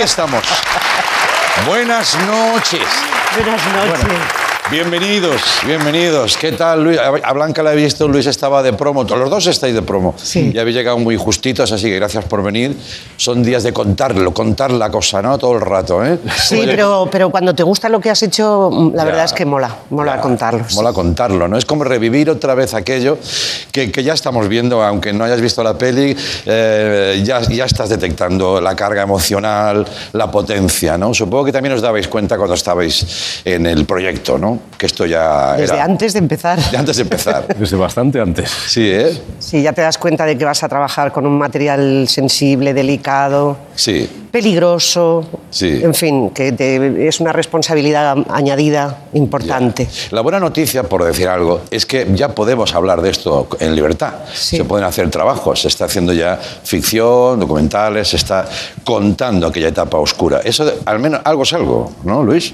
[0.00, 0.42] Ahí estamos.
[1.66, 2.88] Buenas noches.
[3.36, 4.49] Buenas noches.
[4.70, 6.36] Bienvenidos, bienvenidos.
[6.36, 6.96] ¿Qué tal, Luis?
[6.96, 9.02] A Blanca la he visto, Luis estaba de promo.
[9.02, 10.14] Los dos estáis de promo.
[10.16, 10.52] Sí.
[10.54, 12.76] Ya habéis llegado muy justitos, así que gracias por venir.
[13.16, 15.36] Son días de contarlo, contar la cosa, ¿no?
[15.38, 16.20] Todo el rato, ¿eh?
[16.36, 19.76] Sí, pero, pero cuando te gusta lo que has hecho, la verdad es que mola,
[19.90, 20.64] mola contarlo.
[20.68, 20.76] sí.
[20.76, 21.58] Mola contarlo, ¿no?
[21.58, 23.18] Es como revivir otra vez aquello
[23.72, 27.88] que, que ya estamos viendo, aunque no hayas visto la peli, eh, ya, ya estás
[27.88, 31.12] detectando la carga emocional, la potencia, ¿no?
[31.12, 34.59] Supongo que también os dabais cuenta cuando estabais en el proyecto, ¿no?
[34.78, 35.84] Que esto ya Desde era...
[35.84, 36.58] antes de empezar.
[36.70, 37.46] De antes de empezar.
[37.58, 38.50] Desde bastante antes.
[38.66, 39.20] Sí, ¿eh?
[39.38, 43.58] Sí, ya te das cuenta de que vas a trabajar con un material sensible, delicado,
[43.74, 44.08] Sí.
[44.30, 45.24] peligroso.
[45.50, 45.80] Sí.
[45.82, 49.86] En fin, que te- es una responsabilidad añadida importante.
[50.12, 54.12] La buena noticia, por decir algo, es que ya podemos hablar de esto en libertad.
[54.32, 58.48] Se pueden hacer trabajos, se está haciendo ya ficción, documentales, se está
[58.84, 60.40] contando aquella etapa oscura.
[60.42, 62.52] Eso, de- al menos, algo es algo, ¿no, Luis?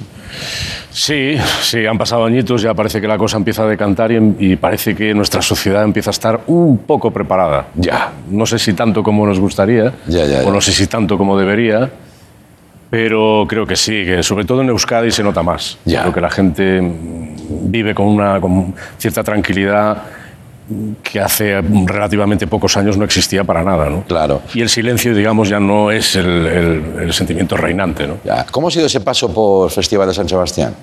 [0.91, 4.57] Sí, sí, han pasado añitos, ya parece que la cosa empieza a decantar y, y
[4.57, 7.67] parece que nuestra sociedad empieza a estar un poco preparada.
[7.75, 8.13] Ya.
[8.31, 10.49] No sé si tanto como nos gustaría, Ya, ya, ya.
[10.49, 11.91] o no sé si tanto como debería,
[12.89, 15.79] pero creo que sí, que sobre todo en Euskadi se nota más.
[15.85, 16.03] Ya.
[16.03, 16.81] Creo que la gente
[17.49, 20.03] vive con una con cierta tranquilidad
[21.03, 24.03] que hace relativamente pocos años no existía para nada, ¿no?
[24.03, 24.43] Claro.
[24.55, 28.19] Y el silencio, digamos, ya no es el, el- el sentimiento reinante, ¿no?
[28.25, 28.45] Ya.
[28.51, 30.75] ¿Cómo ha sido ese paso por Festival de San Sebastián?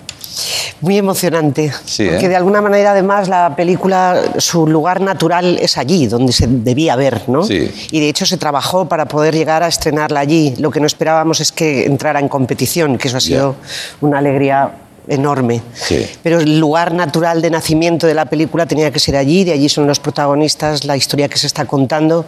[0.81, 1.71] Muy emocionante.
[1.85, 2.29] Sí, porque ¿eh?
[2.29, 7.21] de alguna manera, además, la película, su lugar natural es allí, donde se debía ver,
[7.27, 7.43] ¿no?
[7.43, 7.69] Sí.
[7.91, 10.55] Y de hecho se trabajó para poder llegar a estrenarla allí.
[10.57, 13.55] Lo que no esperábamos es que entrara en competición, que eso ha sido
[14.01, 14.71] una alegría
[15.07, 15.61] enorme.
[15.73, 16.05] Sí.
[16.21, 19.69] Pero el lugar natural de nacimiento de la película tenía que ser allí, de allí
[19.69, 22.25] son los protagonistas, la historia que se está contando.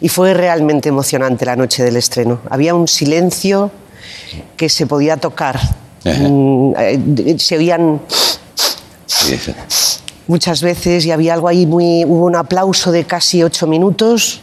[0.00, 2.40] Y fue realmente emocionante la noche del estreno.
[2.50, 3.70] Había un silencio
[4.56, 5.60] que se podía tocar.
[6.04, 8.00] Mm, eh, se oían
[9.06, 9.36] sí.
[10.26, 14.40] muchas veces y había algo ahí muy hubo un aplauso de casi ocho minutos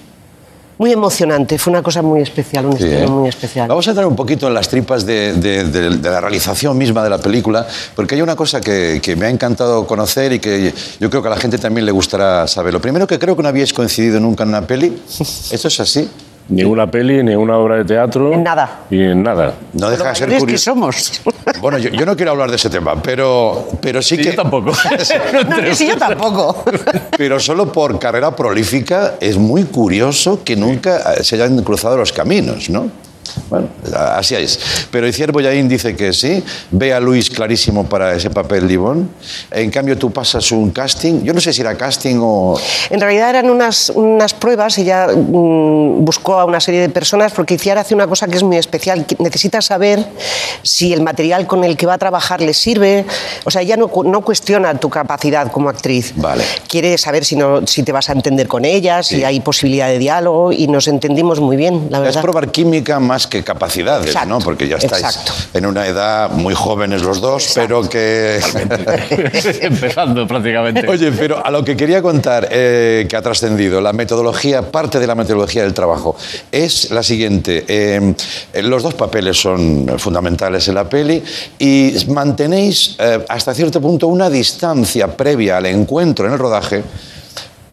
[0.78, 3.10] muy emocionante fue una cosa muy especial un Sí, estreno ¿eh?
[3.10, 6.20] muy especial Vamos a entrar un poquito en las tripas de, de- de- de la
[6.20, 10.34] realización misma de la película, porque hay una cosa que, que me ha encantado conocer
[10.34, 12.74] y que yo creo que a la gente también le gustará saber.
[12.74, 14.98] Lo primero que creo que no habíais coincidido nunca en una peli,
[15.52, 16.10] ¿esto es así?
[16.50, 18.34] Ni una peli, ni una obra de teatro.
[18.34, 18.82] En nada.
[18.90, 19.54] Y en nada.
[19.74, 20.64] No deja de ser mayores que curioso.
[20.72, 21.22] somos
[21.60, 24.26] Bueno, yo, yo no quiero hablar de ese tema, pero, pero sí que...
[24.26, 24.72] yo tampoco.
[25.50, 26.64] no, que sí, yo tampoco
[27.18, 32.70] Pero solo por carrera prolífica es muy curioso que nunca se hayan cruzado los caminos,
[32.70, 33.03] ¿no?
[33.50, 33.68] Bueno,
[34.16, 34.60] así es.
[34.92, 39.10] Pero Iciar Boyaín dice que sí, ve a Luis clarísimo para ese papel Libón.
[39.52, 42.60] En cambio, tú pasas un casting, yo no sé si era casting o...
[42.90, 47.56] En realidad eran unas, unas pruebas, ella mm, buscó a una serie de personas porque
[47.56, 50.06] Iciar hace una cosa que es muy especial, necesita saber
[50.62, 53.06] si el material con el que va a trabajar le sirve,
[53.44, 56.44] o sea, ella no, no cuestiona tu capacidad como actriz, Vale.
[56.68, 60.00] quiere saber si, no, si te vas a entender con ella, si hay posibilidad de
[60.00, 62.22] diálogo y nos entendimos muy bien, la Es verdad.
[62.22, 64.40] probar química más que capacidades, Exacto, ¿no?
[64.40, 65.34] Porque ya estáis exacto.
[65.54, 68.40] en una edad muy jóvenes los dos, pero que...
[69.62, 70.88] Empezando prácticamente.
[70.88, 75.08] Oye, pero a lo que quería contar, eh, que ha trascendido, la metodología, parte de
[75.08, 76.16] la metodología del trabajo,
[76.52, 77.66] es la siguiente.
[77.68, 78.14] eh,
[78.62, 81.24] los dos papeles son fundamentales en la peli
[81.60, 86.84] y mantenéis eh, hasta cierto punto una distancia previa al encuentro en el rodaje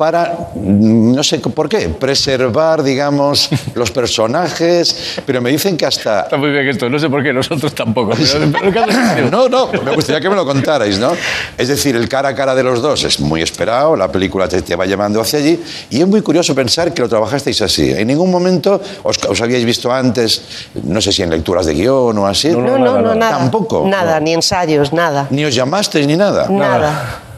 [0.00, 6.22] para, mm, no sé por qué, preservar, digamos, los personajes, pero me dicen que hasta...
[6.22, 8.14] Está muy bien esto, no sé por qué, nosotros tampoco.
[9.30, 11.12] No, no, me gustaría que me lo contarais, ¿no?
[11.58, 14.62] Es decir, el cara a cara de los dos es muy esperado, la película te,
[14.62, 15.60] te va llevando hacia allí,
[15.90, 17.90] y es muy curioso pensar que lo trabajasteis así.
[17.90, 20.42] En ningún momento os, os habíais visto antes,
[20.82, 22.48] no sé si en lecturas de guion o así.
[22.48, 23.36] No, no, no, nada.
[23.38, 23.86] Tampoco.
[23.86, 25.26] Nada, ni ensayos, nada.
[25.28, 26.48] Ni os llamasteis ni nada.
[26.48, 27.29] Nada.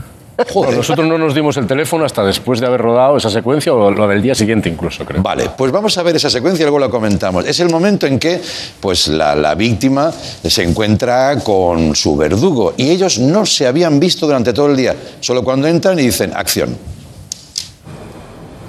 [0.55, 4.09] Nosotros no nos dimos el teléfono hasta después de haber rodado esa secuencia o lo
[4.09, 5.23] del día siguiente incluso, creo.
[5.23, 7.47] Vale, pues vamos a ver esa secuencia y luego la comentamos.
[7.47, 8.41] Es el momento en que
[8.81, 14.27] pues, la, la víctima se encuentra con su verdugo y ellos no se habían visto
[14.27, 16.77] durante todo el día, solo cuando entran y dicen acción.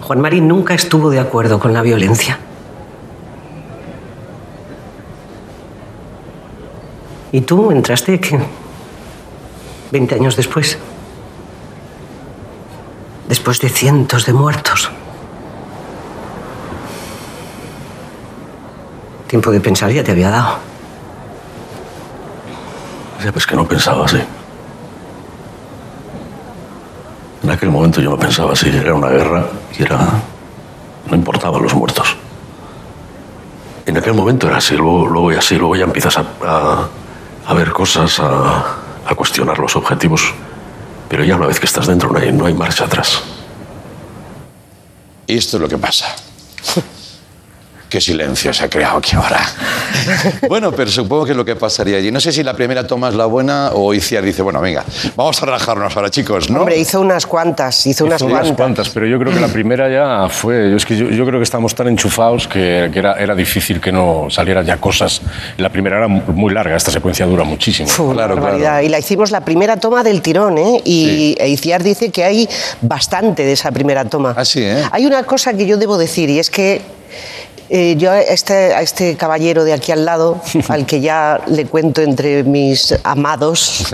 [0.02, 2.38] Juan Mari nunca estuvo de acuerdo con la violencia.
[7.32, 8.40] ¿Y tú entraste qué?
[9.92, 10.78] 20 años después.
[13.28, 14.90] Después de cientos de muertos.
[19.28, 20.58] Tiempo de pensar ya te había dado.
[23.22, 24.20] Sabes que no pensaba así.
[27.44, 28.70] En aquel momento yo no pensaba así.
[28.70, 29.46] Era una guerra
[29.78, 30.00] y era.
[31.10, 32.16] No importaban los muertos.
[33.86, 36.88] En aquel momento era así, luego, luego ya así, luego ya empiezas a, a-
[37.46, 38.64] a ver cosas, a,
[39.06, 40.34] a cuestionar los objetivos.
[41.14, 43.22] Pero ya una vez que estás dentro no hay, no hay marcha atrás.
[45.28, 46.08] Y esto es lo que pasa.
[47.94, 49.40] Qué silencio se ha creado aquí ahora.
[50.50, 52.12] Bueno, pero supongo que es lo que pasaría allí.
[52.12, 54.84] No sé si la primera toma es la buena o Iciar dice, bueno, venga,
[55.16, 56.62] vamos a relajarnos ahora, chicos, ¿no?
[56.62, 58.48] Hombre, hizo unas cuantas, hizo unas Hizo cuantas.
[58.48, 60.72] unas cuantas, pero yo creo que la primera ya fue.
[60.72, 63.80] yo Es que yo, yo creo que estamos tan enchufados que, que era, era difícil
[63.80, 65.22] que no salieran ya cosas.
[65.58, 67.88] La primera era muy larga, esta secuencia dura muchísimo.
[67.90, 68.82] Fue una barbaridad.
[68.82, 70.82] Y la hicimos la primera toma del tirón, ¿eh?
[70.84, 72.50] Y Eiciar dice que hay
[72.82, 74.34] bastante de esa primera toma.
[74.36, 74.84] Así, ¿eh?
[74.92, 76.82] Hay una cosa que yo debo decir y es que
[77.76, 81.66] eh, yo a este, a este caballero de aquí al lado, al que ya le
[81.66, 83.92] cuento entre mis amados,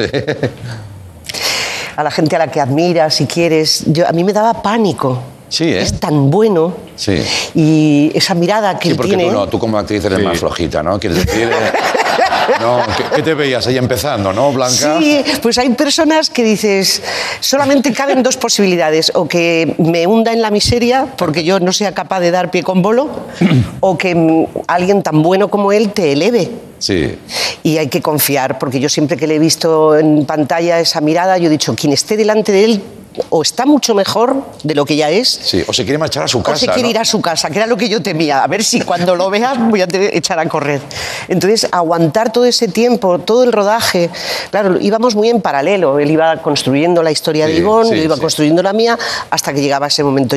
[1.95, 5.19] a la gente a la que admiras, si quieres, yo, a mí me daba pánico.
[5.49, 5.81] Sí, ¿eh?
[5.81, 7.17] Es tan bueno Sí.
[7.55, 9.25] y esa mirada que Sí, él porque tiene.
[9.25, 10.99] tú no, tú como actriz eres más flojita, ¿no?
[10.99, 11.49] Quieres decir...
[11.51, 11.71] eh,
[12.61, 14.97] no, ¿qué, qué te veías ahí empezando, no, Blanca?
[14.99, 17.01] Sí, pues hay personas que dices,
[17.39, 21.93] solamente caben dos posibilidades, o que me hunda en la miseria porque yo no sea
[21.93, 23.09] capaz de dar pie con bolo,
[23.79, 26.49] o que alguien tan bueno como él te eleve.
[26.79, 27.17] Sí.
[27.63, 31.37] Y hay que confiar, porque yo siempre que le he visto en pantalla esa mirada,
[31.37, 32.81] yo he dicho, quien esté delante de él
[33.29, 36.27] o está mucho mejor de lo que ya es, Sí, o se quiere marchar a
[36.27, 36.89] su casa, o se quiere ¿no?
[36.89, 38.43] ir a su casa, que era lo que yo temía.
[38.43, 40.81] A ver si cuando lo veas voy a echar a correr.
[41.27, 44.09] Entonces, aguantar todo ese tiempo, todo el rodaje.
[44.51, 45.99] Claro, íbamos muy en paralelo.
[45.99, 48.21] Él iba construyendo la historia de Ivonne, sí, yo iba sí.
[48.21, 48.97] construyendo la mía,
[49.29, 50.35] hasta que llegaba ese momento.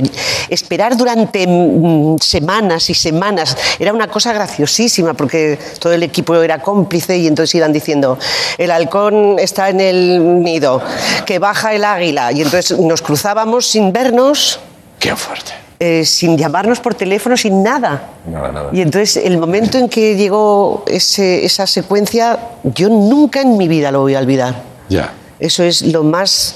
[0.48, 6.60] Esperar durante mm, semanas y semanas era una cosa graciosísima, porque todo el equipo era
[6.60, 8.18] cómplice y entonces iban diciendo:
[8.58, 10.82] el halcón está en el nido,
[11.26, 12.32] que baja el águila.
[12.32, 14.60] Y entonces nos cruzábamos sin vernos.
[14.98, 15.52] Qué fuerte.
[15.84, 18.10] eh, sin llamarnos por teléfono, sin nada.
[18.24, 18.70] Nada, nada.
[18.72, 23.90] Y entonces el momento en que llegó ese- esa secuencia, yo nunca en mi vida
[23.90, 24.62] lo voy a olvidar.
[24.88, 25.12] Ya.
[25.40, 26.54] Eso es lo más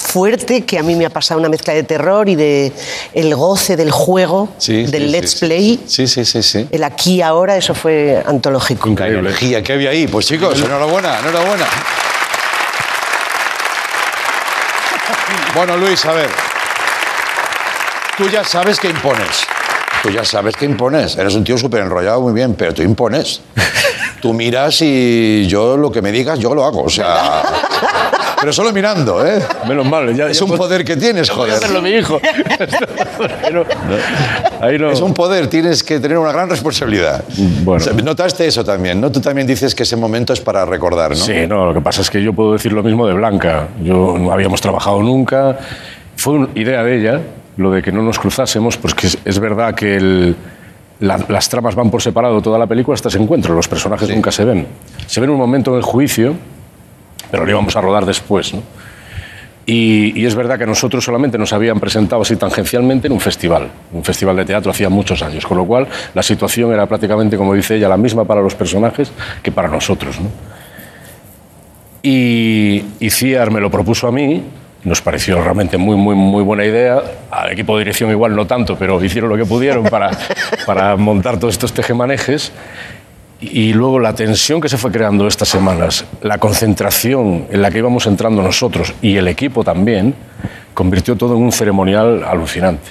[0.00, 2.72] fuerte que a mí me ha pasado, una mezcla de terror y de
[3.12, 6.66] el goce del juego, Sí, del sí, let's sí, play, Sí, sí, sí, sí.
[6.70, 8.88] el aquí ahora, eso fue antológico.
[8.98, 10.06] La energía que había ahí.
[10.08, 11.66] Pues chicos, enhorabuena, enhorabuena.
[15.54, 16.30] Bueno, Luis, a ver.
[18.16, 19.46] Tú ya sabes que impones.
[20.02, 21.16] Tú ya sabes que impones.
[21.16, 23.40] Eres un tío súper enrollado, muy bien, pero tú impones.
[24.20, 26.84] Tú miras y yo lo que me digas, yo lo hago.
[26.84, 27.42] O sea.
[28.40, 29.38] Pero solo mirando, ¿eh?
[29.68, 31.56] Menos mal, ya, Es un poder que tienes, joder.
[31.56, 32.18] hacerlo mi hijo.
[34.62, 34.90] Ahí no.
[34.90, 37.22] Es un poder, tienes que tener una gran responsabilidad.
[37.64, 37.84] Bueno.
[38.02, 39.10] Notaste eso también, ¿no?
[39.12, 41.16] Tú también dices que ese momento es para recordar, ¿no?
[41.16, 43.68] Sí, no, lo que pasa es que yo puedo decir lo mismo de Blanca.
[43.82, 45.58] Yo no habíamos trabajado nunca.
[46.16, 47.20] Fue una idea de ella,
[47.58, 50.36] lo de que no nos cruzásemos, pues que es, es verdad que el-
[51.00, 53.54] la- las tramas van por separado toda la película hasta ese encuentro.
[53.54, 54.66] Los personajes nunca se ven.
[55.06, 56.34] Se ven un momento en el juicio,
[57.30, 58.62] pero lo íbamos a rodar después, ¿no?
[59.66, 63.68] Y, y es verdad que nosotros solamente nos habían presentado así tangencialmente en un festival,
[63.92, 67.54] un festival de teatro hacía muchos años, con lo cual la situación era prácticamente, como
[67.54, 70.18] dice ella, la misma para los personajes que para nosotros.
[70.20, 70.28] ¿no?
[72.02, 74.42] Y, y Ciar me lo propuso a mí,
[74.84, 77.02] nos pareció realmente muy, muy, muy buena idea.
[77.30, 80.10] Al equipo de dirección igual no tanto, pero hicieron lo que pudieron para,
[80.66, 82.52] para montar todos estos tejemanejes.
[83.40, 87.78] Y luego la tensión que se fue creando estas semanas, la concentración en la que
[87.78, 90.14] íbamos entrando nosotros y el equipo también,
[90.74, 92.90] convirtió todo en un ceremonial alucinante.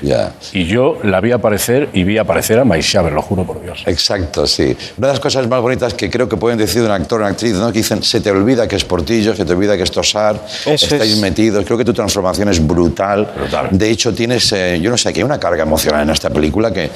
[0.53, 3.83] Y yo la vi aparecer y vi aparecer a Maixabe, lo juro por Dios.
[3.85, 4.75] Exacto, sí.
[4.97, 7.23] Una de las cosas más bonitas que creo que pueden decir de un actor o
[7.23, 7.67] una actriz, ¿no?
[7.71, 10.71] que dicen, se te olvida que es Portillo, se te olvida que es Tosar, Eso
[10.85, 11.19] estáis es.
[11.19, 11.65] metidos.
[11.65, 13.27] Creo que tu transformación es brutal.
[13.71, 16.71] De hecho, tienes, eh, yo no sé, que hay una carga emocional en esta película
[16.71, 16.89] que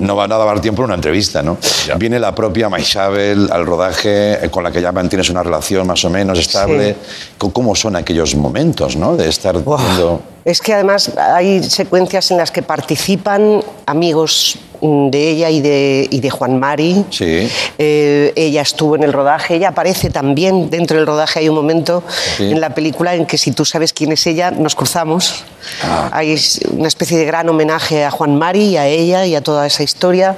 [0.00, 1.58] no va a dar tiempo en una entrevista, ¿no?
[1.98, 6.04] Viene la propia Maisabel al rodaje, eh, con la que ya mantienes una relación más
[6.04, 6.96] o menos estable.
[7.36, 9.16] Co- ¿Cómo son aquellos momentos, ¿no?
[9.16, 10.22] De estar viendo...
[10.48, 16.20] Es que además hay secuencias en las que participan amigos de ella y de, y
[16.20, 17.04] de Juan Mari.
[17.10, 17.48] Sí.
[17.78, 21.40] Eh, ella estuvo en el rodaje, ella aparece también dentro del rodaje.
[21.40, 22.02] Hay un momento
[22.36, 22.50] Sí.
[22.50, 25.44] en la película en que si tú sabes quién es ella, nos cruzamos.
[25.82, 26.08] Ah.
[26.12, 26.38] Hay
[26.70, 29.82] una especie de gran homenaje a Juan Mari y a ella y a toda esa
[29.82, 30.36] historia.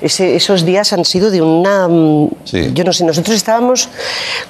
[0.00, 1.88] Ese- esos días han sido de una...
[1.88, 2.28] mm,
[2.74, 3.88] Yo no sé, nosotros estábamos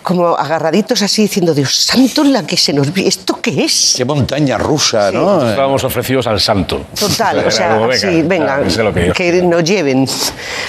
[0.03, 2.89] como agarraditos así diciendo, Dios santo, la que se nos...
[2.97, 3.95] ¿Esto qué es?
[3.97, 5.49] Qué montaña rusa, ¿no?
[5.49, 6.83] Estábamos ofrecidos al santo.
[6.99, 8.61] Total, o sea, como, sí, venga,
[9.15, 10.07] que que nos lleven.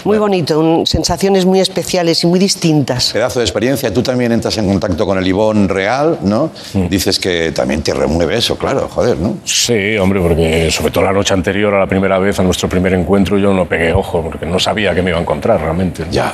[0.05, 3.11] Muy bonito, un- sensaciones muy especiales y muy distintas.
[3.13, 3.93] Pedazo de experiencia.
[3.93, 6.51] Tú también entras en contacto con el Ivón real, ¿no?
[6.89, 9.37] Dices que también te remueve eso, claro, joder, ¿no?
[9.45, 12.93] Sí, hombre, porque sobre todo la noche anterior a la primera vez, a nuestro primer
[12.93, 16.05] encuentro, yo no pegué ojo, porque no sabía que me iba a encontrar realmente.
[16.11, 16.33] Ya.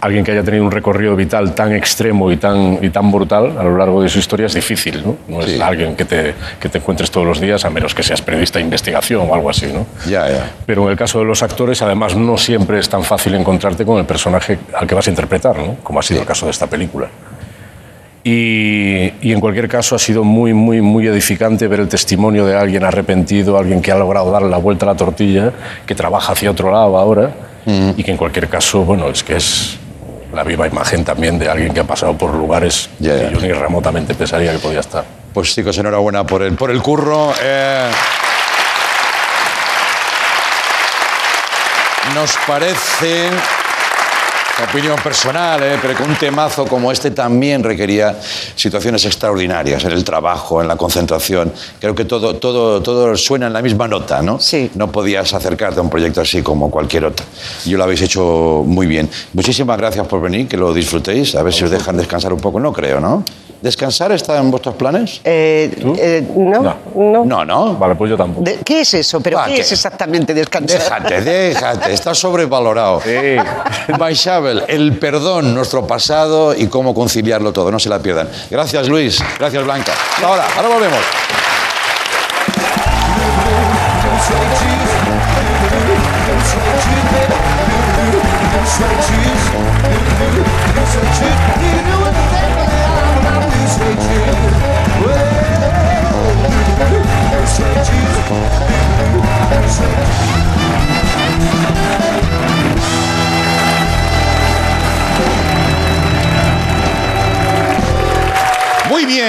[0.00, 3.64] Alguien que haya tenido un recorrido vital tan extremo y tan, y tan brutal a
[3.64, 5.16] lo largo de su historia es difícil, ¿no?
[5.26, 8.22] No es alguien que te, que te encuentres todos los días, a menos que seas
[8.22, 9.84] periodista de investigación o algo así, ¿no?
[10.06, 10.52] Ya, ya.
[10.64, 13.98] Pero en el caso de los actores, además, no siempre es tan fácil encontrarte con
[13.98, 15.76] el personaje al que vas a interpretar, ¿no?
[15.82, 17.08] Como ha sido el caso de esta película.
[18.22, 22.56] Y, y en cualquier caso ha sido muy, muy, muy edificante ver el testimonio de
[22.56, 25.52] alguien arrepentido, alguien que ha logrado darle la vuelta a la tortilla,
[25.84, 27.32] que trabaja hacia otro lado ahora
[27.66, 29.78] y que en cualquier caso, bueno, es que es
[30.34, 34.14] la viva imagen también de alguien que ha pasado por lugares que yo ni remotamente
[34.14, 35.04] pensaría que podía estar.
[35.32, 37.32] Pues chicos, enhorabuena por el, por el curro.
[37.40, 37.90] Eh,
[42.14, 43.30] nos parece,
[44.62, 48.16] opinión personal, eh, pero que un temazo como este también requería
[48.54, 51.52] situaciones extraordinarias en el trabajo, en la concentración.
[51.80, 54.38] Creo que todo, todo, todo suena en la misma nota, ¿no?
[54.38, 54.70] Sí.
[54.74, 57.26] No podías acercarte a un proyecto así como cualquier otro.
[57.64, 59.10] Y lo habéis hecho muy bien.
[59.32, 61.34] Muchísimas gracias por venir, que lo disfrutéis.
[61.34, 62.60] A ver si os dejan descansar un poco.
[62.60, 63.24] No creo, ¿no?
[63.64, 65.22] ¿Descansar está en vuestros planes?
[65.24, 67.24] Eh, no, no.
[67.24, 67.74] No, no.
[67.78, 68.44] Vale, pues yo tampoco.
[68.44, 69.22] De- ¿Qué es eso?
[69.22, 69.60] ¿Pero qué ¿qué?
[69.62, 70.80] es exactamente descansar?
[71.02, 73.00] Déjate, déjate, está sobrevalorado.
[73.98, 78.28] Maishabel, el perdón, nuestro pasado y cómo conciliarlo todo, no se la pierdan.
[78.50, 79.92] Gracias Luis, gracias Blanca.
[80.14, 81.00] Hasta ahora, ahora volvemos.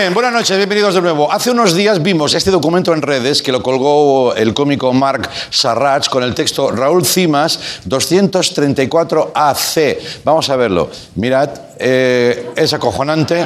[0.05, 1.31] Bien, buenas noches, bienvenidos de nuevo.
[1.31, 6.09] Hace unos días vimos este documento en redes que lo colgó el cómico Marc Sarrach
[6.09, 7.57] con el texto Raúl Cimas
[7.87, 9.97] 234AC.
[10.25, 10.89] Vamos a verlo.
[11.15, 13.45] Mirad, eh, es acojonante.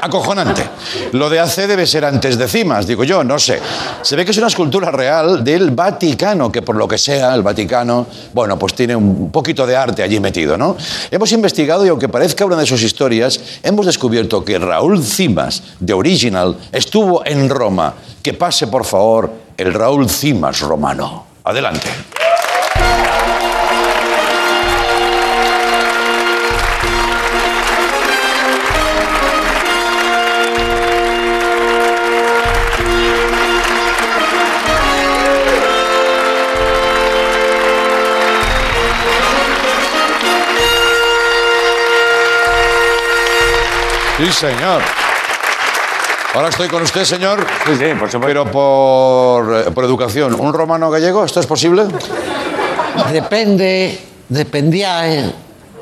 [0.00, 0.68] Acojonante.
[1.12, 3.58] Lo de AC debe ser antes de Cimas, digo yo, no sé.
[4.02, 7.42] Se ve que es una escultura real del Vaticano, que por lo que sea, el
[7.42, 10.76] Vaticano, bueno, pues tiene un poquito de arte allí metido, ¿no?
[11.10, 15.94] Hemos investigado y aunque parezca una de sus historias, hemos descubierto que Raúl Cimas, de
[16.14, 17.92] Original estuvo en Roma.
[18.22, 21.26] Que pase, por favor, el Raúl Cimas romano.
[21.42, 21.90] Adelante.
[44.34, 45.03] Señor.
[46.34, 47.46] Ahora estoy con usted, señor.
[47.66, 48.20] Sí, sí, por supuesto.
[48.26, 50.34] Pero por, eh, por educación.
[50.38, 51.24] ¿Un romano gallego?
[51.24, 51.84] ¿Esto es posible?
[53.12, 55.32] Depende, dependía, eh,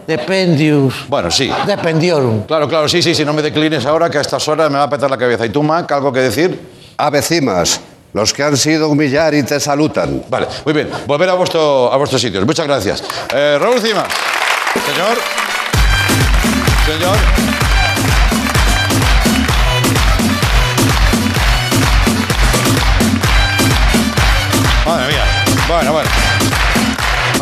[0.07, 1.51] dependius, Bueno, sí.
[1.67, 2.43] dependiorum.
[2.45, 4.85] Claro, claro, sí, sí, sí, no me declines ahora que a estas horas me va
[4.85, 5.47] a petar la cabeza.
[5.47, 6.59] ¿Y tú, Mac, algo que decir?
[6.99, 7.81] Avecimas,
[8.13, 10.23] los que han sido humillar y te saludan.
[10.29, 10.91] Vale, muy bien.
[11.07, 12.45] Volver a vuestro, a vuestros sitios.
[12.45, 13.03] Muchas gracias.
[13.35, 14.05] Eh, Raúl Cima.
[14.87, 15.19] Señor.
[16.87, 17.52] Señor.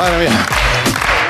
[0.00, 0.30] Madre mía.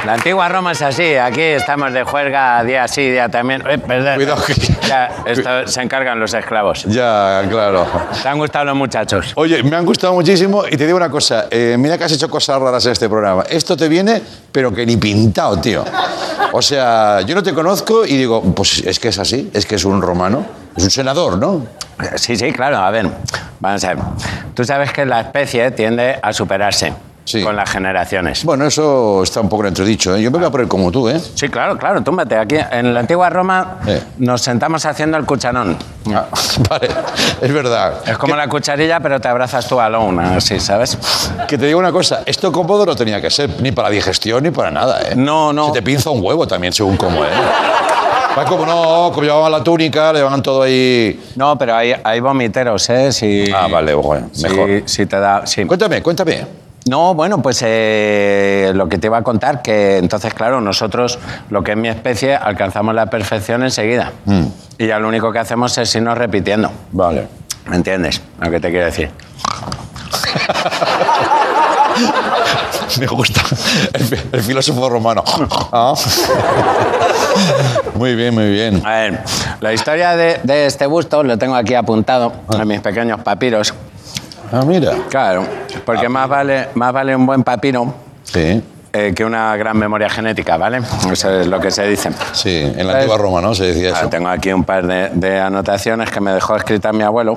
[0.07, 3.63] La antigua Roma es así, aquí estamos de juerga día sí, día también.
[3.69, 4.15] Eh, perdón.
[4.15, 4.55] Cuidado que-
[4.89, 6.85] Ya, esto se encargan los esclavos.
[6.85, 7.85] Ya, claro.
[8.23, 9.33] ¿Te han gustado los muchachos?
[9.35, 11.47] Oye, me han gustado muchísimo y te digo una cosa.
[11.51, 13.43] eh, mira que has hecho cosas raras en este programa.
[13.51, 15.85] Esto te viene, pero que ni pintado, tío.
[16.53, 19.75] O sea, yo no te conozco y digo, pues es que es así, es que
[19.75, 20.47] es un romano,
[20.77, 21.67] es un senador, ¿no?
[22.15, 22.79] Sí, sí, claro.
[22.79, 23.07] A ver,
[23.59, 23.99] vamos a ver.
[24.55, 26.93] Tú sabes que la especie tiende a superarse
[27.43, 28.45] con las generaciones.
[28.45, 30.23] Bueno, eso está un poco en entredicho, ¿eh?
[30.23, 31.21] Yo me voy a poner como tú, ¿eh?
[31.35, 32.37] Sí, claro, claro, túmbate.
[32.37, 33.79] Aquí en la antigua Roma
[34.19, 35.77] nos sentamos haciendo el cucharón.
[36.15, 36.27] Ah,
[36.69, 36.89] vale,
[37.41, 37.95] es verdad.
[38.07, 40.99] Es como la cucharilla, pero te abrazas tú alone, así, ¿sabes?
[41.49, 44.43] Que te digo una cosa, esto cómodo no tenía que ser, ni para la digestión
[44.43, 45.15] ni para nada, ¿eh?
[45.17, 45.67] No, no.
[45.67, 47.29] Se te pinza un huevo también, según cómo, ¿eh?
[48.39, 51.21] Va como no, como llevaban la túnica, le llevaban todo ahí.
[51.35, 53.11] No, pero hay, hay vomiteros, ¿eh?
[53.13, 54.83] Si, Ah, vale, bueno, si- mejor.
[54.87, 55.45] Si, te da.
[55.47, 55.65] Sí.
[55.65, 56.47] Cuéntame, cuéntame.
[56.91, 61.63] No, bueno, pues eh, lo que te iba a contar, que entonces, claro, nosotros, lo
[61.63, 64.11] que es mi especie, alcanzamos la perfección enseguida.
[64.25, 64.47] Mm.
[64.77, 66.69] Y ya lo único que hacemos es irnos repitiendo.
[66.91, 67.29] Vale.
[67.67, 68.21] ¿Me entiendes?
[68.41, 69.09] Lo que te quiero decir.
[72.99, 73.41] Me gusta.
[73.93, 75.23] El, fi- el filósofo romano.
[75.73, 75.95] Ah.
[77.95, 78.83] Muy bien, muy bien.
[78.85, 79.21] A ver,
[79.61, 83.73] la historia de, de este busto lo tengo aquí apuntado en mis pequeños papiros.
[84.53, 84.93] Ah, mira.
[85.09, 85.45] Claro,
[85.85, 87.93] porque más, vale, más vale un buen papiro
[88.25, 88.63] Sí.
[88.93, 90.81] eh, que una gran memoria genética, ¿vale?
[91.11, 92.11] Eso es lo que se dice.
[92.33, 93.55] Sí, en la antigua Roma, ¿no?
[93.55, 94.09] Se decía Ah, eso.
[94.09, 97.37] tengo aquí un par de, de anotaciones que me dejó escrita mi abuelo,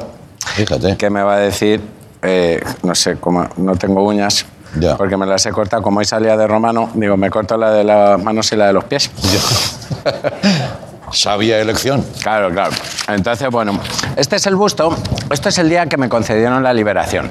[0.55, 0.97] Fíjate.
[0.97, 1.81] que me va a decir,
[2.21, 4.45] eh, no sé, cómo no tengo uñas,
[4.79, 4.97] Ya.
[4.97, 7.83] porque me las he cortado, como hoy salía de romano, digo, me corto la de
[7.83, 9.11] las manos y la de los pies.
[11.13, 12.05] Sabía elección.
[12.21, 12.71] Claro, claro.
[13.07, 13.79] Entonces, bueno,
[14.15, 14.95] este es el busto,
[15.31, 17.29] esto es el día que me concedieron la liberación.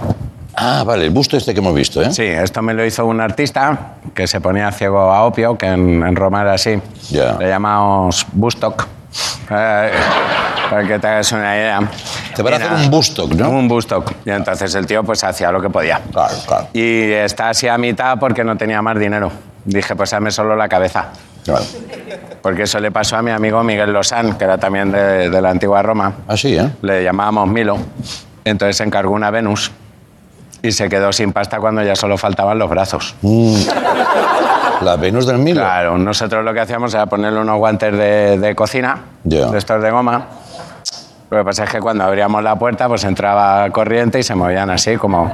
[0.55, 2.13] Ah, vale, el busto este que hemos visto, ¿eh?
[2.13, 6.03] Sí, esto me lo hizo un artista que se ponía ciego a opio, que en,
[6.03, 6.81] en Roma era así.
[7.11, 7.37] Ya.
[7.39, 8.87] Le llamamos Bustock.
[9.51, 9.91] Eh,
[10.71, 11.81] para que te hagas una idea.
[12.35, 13.51] Te van a hacer un Bustock, ¿no?
[13.51, 14.13] Un Bustock.
[14.25, 16.01] Y entonces el tío pues hacía lo que podía.
[16.13, 16.69] Claro, claro.
[16.73, 19.33] Y está así a mitad porque no tenía más dinero.
[19.65, 21.09] Dije, pues hazme solo la cabeza.
[21.45, 21.65] Claro.
[22.41, 25.51] Porque eso le pasó a mi amigo Miguel Lozán, que era también de, de la
[25.51, 26.13] antigua Roma.
[26.29, 26.71] Así, ¿eh?
[26.83, 27.77] Le llamábamos Milo.
[28.45, 29.71] Entonces se encargó una Venus
[30.63, 33.15] y se quedó sin pasta cuando ya solo faltaban los brazos.
[33.23, 33.55] Mm.
[34.83, 35.61] La Venus del Milo.
[35.61, 39.47] Claro, nosotros lo que hacíamos era ponerle unos guantes de, de cocina, Ya.
[39.47, 40.27] de estos de goma.
[41.31, 44.69] Lo que pasa es que cuando abríamos la puerta, pues entraba corriente y se movían
[44.71, 45.33] así, como,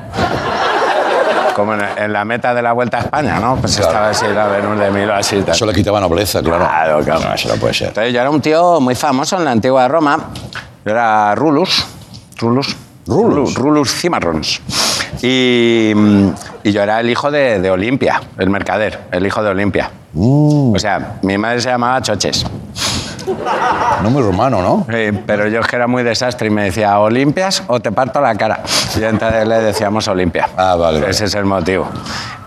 [1.58, 3.56] como en, en la meta de la Vuelta a España, ¿no?
[3.56, 3.90] Pues Claro.
[3.90, 5.42] estaba así la Venus de Milo, así.
[5.42, 5.54] tal.
[5.54, 6.64] Eso le quitaba nobleza, claro.
[6.64, 7.20] Claro, claro.
[7.28, 7.88] No, eso no puede ser.
[7.88, 10.18] Entonces yo era un tío muy famoso en la antigua Roma.
[10.84, 11.84] Yo era Rulus.
[12.38, 12.76] Rulus.
[13.06, 13.54] Rulus.
[13.56, 14.60] Rulus Cimarrons.
[15.22, 15.92] Y,
[16.62, 19.90] y yo era el hijo de, de Olimpia, el mercader, el hijo de Olimpia.
[20.12, 20.74] Mm.
[20.74, 22.44] O sea, mi madre se llamaba Choches.
[24.02, 24.86] No muy romano, ¿no?
[24.90, 27.92] Sí, pero yo es que era muy desastre y me decía, o limpias o te
[27.92, 28.60] parto la cara.
[28.98, 30.48] Y entonces le decíamos Olimpia.
[30.56, 31.10] Ah, vale, vale.
[31.10, 31.86] Ese es el motivo.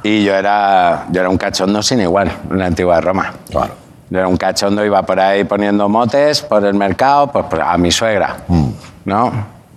[0.03, 3.34] Y yo era, yo era un cachondo sin igual en la antigua Roma.
[3.49, 3.73] Claro.
[4.09, 7.77] Yo era un cachondo, iba por ahí poniendo motes por el mercado, pues, pues, a
[7.77, 8.69] mi suegra, Mm.
[9.05, 9.32] ¿no?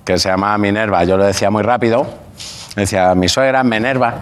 [0.05, 1.05] Que se llamaba Minerva.
[1.05, 2.07] Yo lo decía muy rápido.
[2.77, 4.15] Decía, mi suegra, Minerva.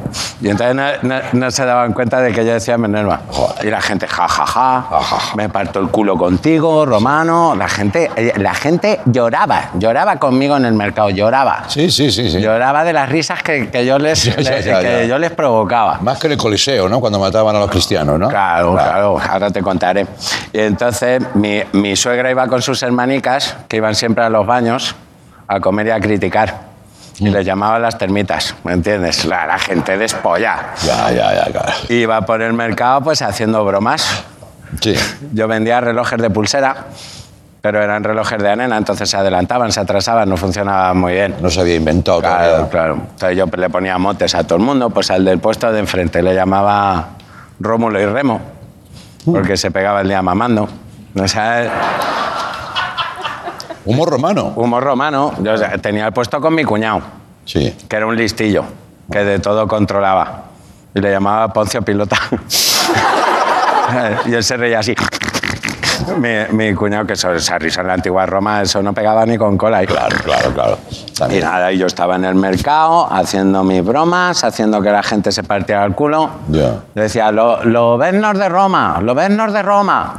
[0.43, 3.21] Y entonces no, no- no se daban cuenta de que yo decía Minerva.
[3.63, 7.55] Y la gente, ja, ja, ja, me parto el culo contigo, romano.
[7.57, 11.65] La gente, eh, la gente lloraba, lloraba conmigo en el mercado, lloraba.
[11.69, 12.41] Sí, sí, sí, sí.
[12.43, 15.99] Lloraba de las risas que, que yo, les, Ya, ya, ya, que yo les provocaba.
[16.03, 17.01] Más que en el Coliseo, ¿no?
[17.01, 18.29] Cuando mataban a los cristianos, ¿no?
[18.29, 20.07] Claro, claro, ahora te contaré.
[20.53, 24.95] Y entonces mi, mi suegra iba con sus hermanicas, que iban siempre a los baños,
[25.49, 26.72] a comer y a criticar.
[27.27, 29.25] Y les llamaba las termitas, ¿me entiendes?
[29.25, 30.73] La, la gente despolla.
[30.85, 31.73] Ya, ya, ya, claro.
[31.89, 34.25] Iba por el mercado pues haciendo bromas.
[34.81, 34.95] Sí.
[35.33, 36.75] Yo vendía relojes de pulsera,
[37.61, 41.37] pero eran relojes de arena, entonces se adelantaban, se atrasaban, no funcionaban muy bien.
[41.41, 42.69] No se había inventado Claro, todavía.
[42.71, 42.95] claro.
[42.95, 46.23] Entonces yo le ponía motes a todo el mundo, pues al del puesto de enfrente
[46.23, 47.11] le llamaba
[47.61, 48.41] Rómulo y Remo,
[49.25, 50.69] porque se pegaba el día mamando.
[51.15, 51.71] O sea,
[53.85, 54.53] Humor romano.
[54.57, 55.33] Humor romano.
[55.43, 57.01] Yo tenía el puesto con mi cuñado.
[57.45, 57.77] Sí.
[57.89, 58.65] Que era un listillo,
[59.11, 60.45] que de todo controlaba.
[60.95, 62.17] Y le llamaba Poncio Pilota.
[64.27, 64.95] y él se reía así.
[66.19, 69.39] Mi, mi cuñado, que eso, esa risa en la antigua Roma, eso no pegaba ni
[69.39, 69.83] con cola.
[69.83, 70.79] Y claro, claro, claro.
[71.33, 75.31] Y nada, y yo estaba en el mercado haciendo mis bromas, haciendo que la gente
[75.31, 76.29] se partiera el culo.
[76.49, 76.81] Ya.
[76.95, 80.15] Le decía, "Lo- lobeznos de Roma, lobeznos de Roma.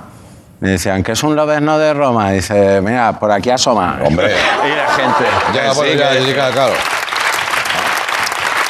[0.64, 2.32] Me decían, ¿qué es un lobezno de Roma?
[2.32, 4.00] dice, mira, por aquí asoma.
[4.02, 4.34] Hombre.
[4.66, 5.26] y la gente.
[5.54, 6.74] Ya, que bueno, sí, ya, que- ya, claro.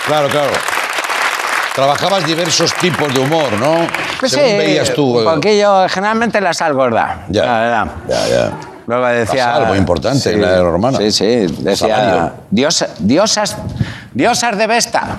[0.07, 0.51] Claro, claro.
[1.75, 3.87] Trabajabas diversos tipos de humor, ¿no?
[4.19, 5.19] Pues Según sí, veías tú.
[5.19, 7.25] Un eh, poquillo, generalmente la sal gorda.
[7.29, 7.45] Ya.
[7.45, 7.87] La verdad.
[8.09, 8.51] Ya, ya.
[8.87, 9.59] Luego decía.
[9.67, 10.97] Muy importante en la romana.
[10.97, 11.45] Sí, sí.
[11.59, 12.33] Decía.
[12.49, 13.55] Dios, diosas,
[14.11, 15.17] diosas de Vesta.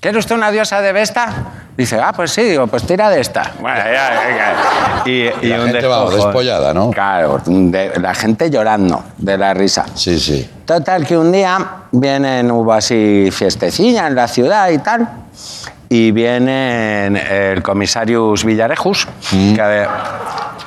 [0.00, 1.28] ¿Quiere usted una diosa de Vesta?
[1.76, 3.52] Dice, ah, pues sí, digo, pues tira de esta.
[3.58, 5.02] Bueno, ya, venga.
[5.06, 6.90] Y, Y la un gente va despollada, ¿no?
[6.90, 9.86] Claro, de- la gente llorando de la risa.
[9.94, 10.48] Sí, sí.
[10.66, 11.58] Total, que un día
[11.92, 15.08] vienen, hubo así fiestecilla en la ciudad y tal,
[15.88, 17.06] y viene
[17.52, 19.54] el comisarius Villarejus, Mm.
[19.54, 19.86] que,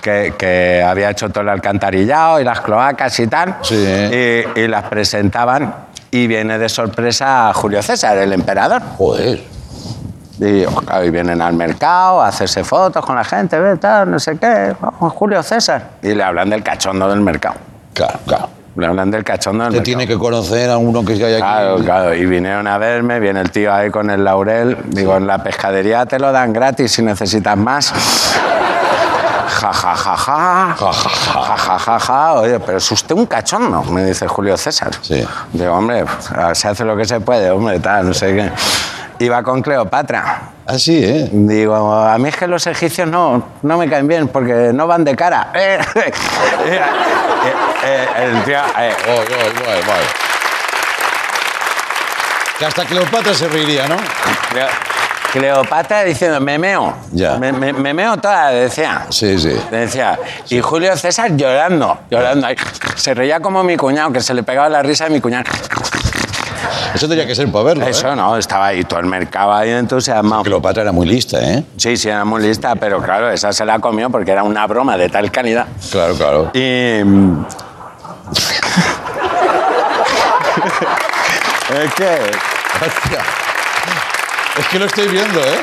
[0.01, 4.83] que- que había hecho todo el alcantarillado y las cloacas y tal, y, y las
[4.83, 5.73] presentaban,
[6.09, 8.81] y viene de sorpresa Julio César, el emperador.
[8.97, 9.41] Joder.
[10.39, 14.37] Y, claro, y vienen al mercado a hacerse fotos con la gente, tal, no sé
[14.37, 15.91] qué, Julio César.
[16.01, 17.55] Y le hablan del cachondo del mercado.
[17.93, 18.49] Claro, claro.
[18.75, 19.85] Le hablan del cachondo del Te mercado.
[19.85, 21.37] tiene que conocer a uno que hay aquí.
[21.41, 22.13] Claro, claro.
[22.13, 24.77] Y vinieron a verme, viene el tío ahí con el laurel.
[24.87, 27.93] Digo, en la pescadería te lo dan gratis si necesitas más.
[29.47, 30.75] Ja, ja, ja, ja.
[30.77, 32.33] Ja, ja, ja, ja, ja.
[32.33, 34.91] Oye, pero es usted un cachondo, me dice Julio César.
[35.01, 35.25] Sí.
[35.53, 36.03] Digo, hombre,
[36.53, 38.51] se hace lo que se puede, hombre, tal, no sé qué.
[39.19, 40.41] Iba con Cleopatra.
[40.67, 41.29] Ah, sí, ¿eh?
[41.31, 45.03] Digo, a mí es que los egipcios no, no me caen bien porque no van
[45.03, 45.51] de cara.
[45.53, 46.11] Eh, eh,
[46.65, 46.81] eh,
[47.85, 50.05] eh, el tío, eh, Voy, voy, voy, voy.
[52.59, 53.97] Que hasta Cleopatra se reiría, ¿no?
[54.51, 54.67] Cleo-
[55.33, 56.93] Cleopatra diciendo, me meo.
[57.11, 57.35] Ya.
[57.37, 59.05] Me, me- me meo toda, decía.
[59.09, 59.53] Sí, sí.
[59.69, 60.17] Decía.
[60.49, 62.47] Y Julio César llorando, llorando.
[62.95, 65.43] Se reía como mi cuñado, que se le pegaba la risa a mi cuñado.
[66.95, 67.85] Eso tenía que ser para verlo.
[67.85, 67.89] ¿eh?
[67.89, 70.43] Eso no, estaba ahí todo el mercado ahí entusiasmado.
[70.43, 71.65] Cleopatra era muy lista, ¿eh?
[71.75, 74.95] Sí, sí, era muy lista, pero claro, esa se la comió porque era una broma
[74.95, 75.67] de tal calidad.
[75.91, 76.51] Claro, claro.
[76.53, 76.59] Y.
[81.83, 82.31] es que.
[82.85, 83.19] Hostia.
[84.57, 85.59] Es que lo estoy viendo, ¿eh?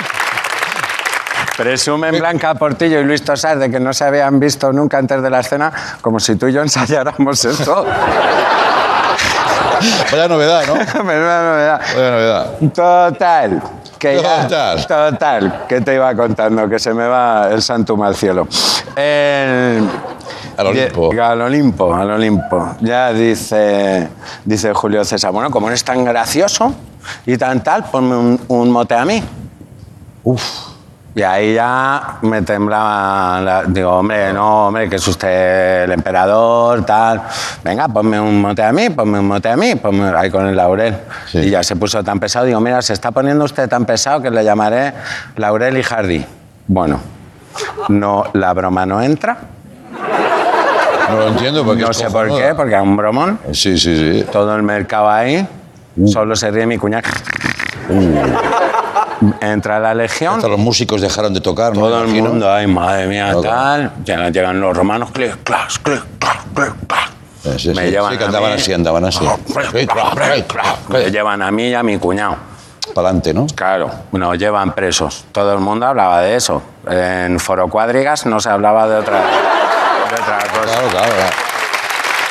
[1.57, 5.31] Presumen Blanca Portillo y Luis Tosar de que no se habían visto nunca antes de
[5.31, 5.73] la escena,
[6.03, 7.87] como si tú y yo ensayáramos esto.
[10.11, 10.75] Vaya novedad, ¿no?
[11.05, 11.81] Menuda novedad.
[11.95, 12.47] Vaya novedad.
[12.75, 13.63] Total.
[13.99, 14.87] Que ya- Total.
[14.87, 15.65] total.
[15.69, 16.69] ¿Qué te iba contando?
[16.69, 18.47] Que se me va el santum al cielo.
[18.97, 19.89] El-
[20.57, 21.13] Al Olimpo.
[21.13, 22.75] Ye- Al Olimpo, al Olimpo.
[22.81, 24.09] Ya dice,
[24.45, 26.75] dice Julio César, bueno, como eres tan gracioso
[27.27, 29.23] y tan tal, ponme un, un mote a mí.
[30.25, 30.72] Uf.
[31.15, 36.87] Y ahí ya me temblaba, la- digo, hombre, no, hombre, que es usted el emperador,
[36.87, 37.21] tal.
[37.63, 40.57] Venga, ponme un mote a mí, ponme un mote a mí, ponme ahí con el
[40.57, 40.97] laurel.
[41.35, 44.31] Y ya se puso tan pesado, digo, mira, se está poniendo usted tan pesado que
[44.31, 44.95] le llamaré
[45.37, 46.25] Laurel y Hardy.
[46.67, 46.99] Bueno,
[47.91, 49.37] no, la broma no entra.
[51.11, 53.39] No lo entiendo porque No sé por qué, porque es un bromón.
[53.53, 54.27] Sí, sí, sí.
[54.33, 55.47] Todo el mercado ahí,
[56.07, 57.03] solo se ríe mi cuñada.
[59.41, 60.37] Entra la legión.
[60.37, 61.81] Hasta los músicos dejaron de tocar, ¿no?
[61.83, 63.93] Todo el mundo, ay, madre mía, tal.
[64.05, 67.11] Llegan, llegan los romanos, clic, clac, clic, clac, clic, clac.
[67.45, 68.57] Eh, sí, Me sí, llevan sí, que a andaban mí.
[68.57, 69.19] así, andaban así.
[69.53, 70.89] Clac.
[70.89, 72.37] Me llevan a mí y a mi cuñado.
[72.95, 73.47] Para adelante, ¿no?
[73.55, 75.25] Claro, nos llevan presos.
[75.33, 76.63] Todo el mundo hablaba de eso.
[76.89, 80.39] En Foro Cuadrigas no se hablaba de otra, de otra cosa.
[80.63, 80.89] Claro, claro.
[80.91, 81.33] claro.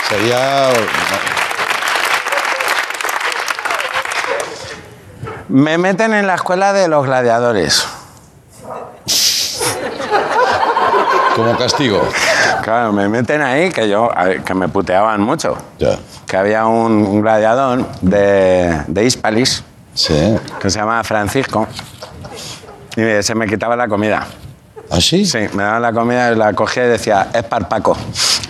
[0.10, 0.70] Sería.
[5.52, 7.86] Me meten en la escuela de los gladiadores.
[11.36, 12.02] Como castigo.
[12.64, 14.10] Claro, me meten ahí que yo,
[14.46, 15.58] que me puteaban mucho.
[15.80, 15.98] Ya.
[16.28, 20.38] Que había un, un gladiador de, de Hispalis Sí.
[20.62, 21.68] que se llamaba Francisco
[22.96, 24.26] y se me quitaba la comida.
[24.90, 25.26] ¿Ah, sí?
[25.26, 27.98] Sí, me daban la comida y la cogía y decía, es parpaco.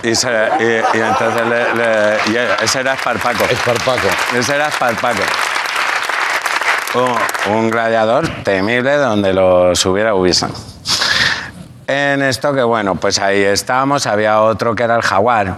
[0.04, 0.28] Y, se-
[0.60, 3.44] y- y entonces le- le- y ese era esparpaco.
[3.44, 4.08] Esparpaco.
[4.36, 5.22] Ese era esparpaco.
[6.94, 10.50] Un, un gladiador temible donde los hubiera hubiesen.
[11.86, 15.56] En esto que bueno, pues ahí estábamos, había otro que era el jaguar.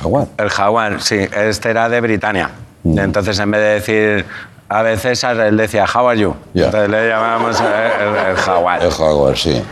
[0.00, 0.26] ¿Jaguar?
[0.36, 2.50] El jaguar, sí, este era de Britania.
[2.82, 2.98] Mm.
[2.98, 4.26] Entonces en vez de decir
[4.70, 6.34] a veces él decía, how are you?
[6.54, 8.82] Entonces le llamábamos el, el- el jaguar.
[8.82, 9.62] El jaguar, sí.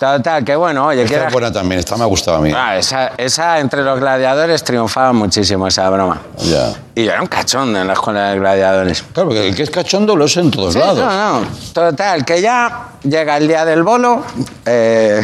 [0.00, 2.40] Total, que bueno, oye, que Esta era- es buena también, esta me ha gustado a
[2.40, 2.50] mí.
[2.56, 6.18] Ah, esa, esa entre los gladiadores triunfaba muchísimo esa broma.
[6.38, 6.72] Ya.
[6.94, 9.02] Y yo era un cachondo en la escuela de gladiadores.
[9.12, 10.96] Claro, porque el que es cachondo lo es en todos Sí, lados.
[10.98, 11.46] no, no.
[11.74, 14.24] Total, que ya llega el día del bolo.
[14.64, 15.22] eh,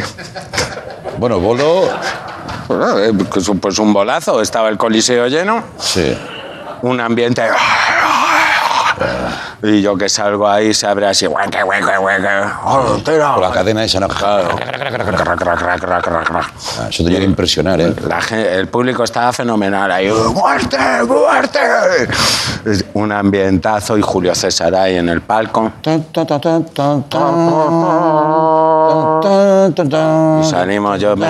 [1.17, 1.89] Bueno, bolo.
[2.67, 6.15] bueno, eh, pues, pues un bolazo, estaba el coliseo lleno, Sí.
[6.83, 7.41] un ambiente.
[9.63, 11.25] Y yo que salgo ahí se abre así.
[11.25, 12.27] hueque, hueque, hueque.
[12.63, 13.33] Oh, tira.
[13.33, 14.07] Con la cadena esa, ¿no?
[14.23, 14.41] Ah,
[16.89, 17.93] eso tenía que impresionar, ¿eh?
[18.07, 20.09] La el público estaba fenomenal ahí.
[20.11, 20.77] ¡Muerte!
[21.07, 21.59] ¡Muerte!
[22.93, 25.71] Un ambientazo y Julio César ahí en el palco.
[30.41, 31.15] Y salimos yo.
[31.15, 31.25] me-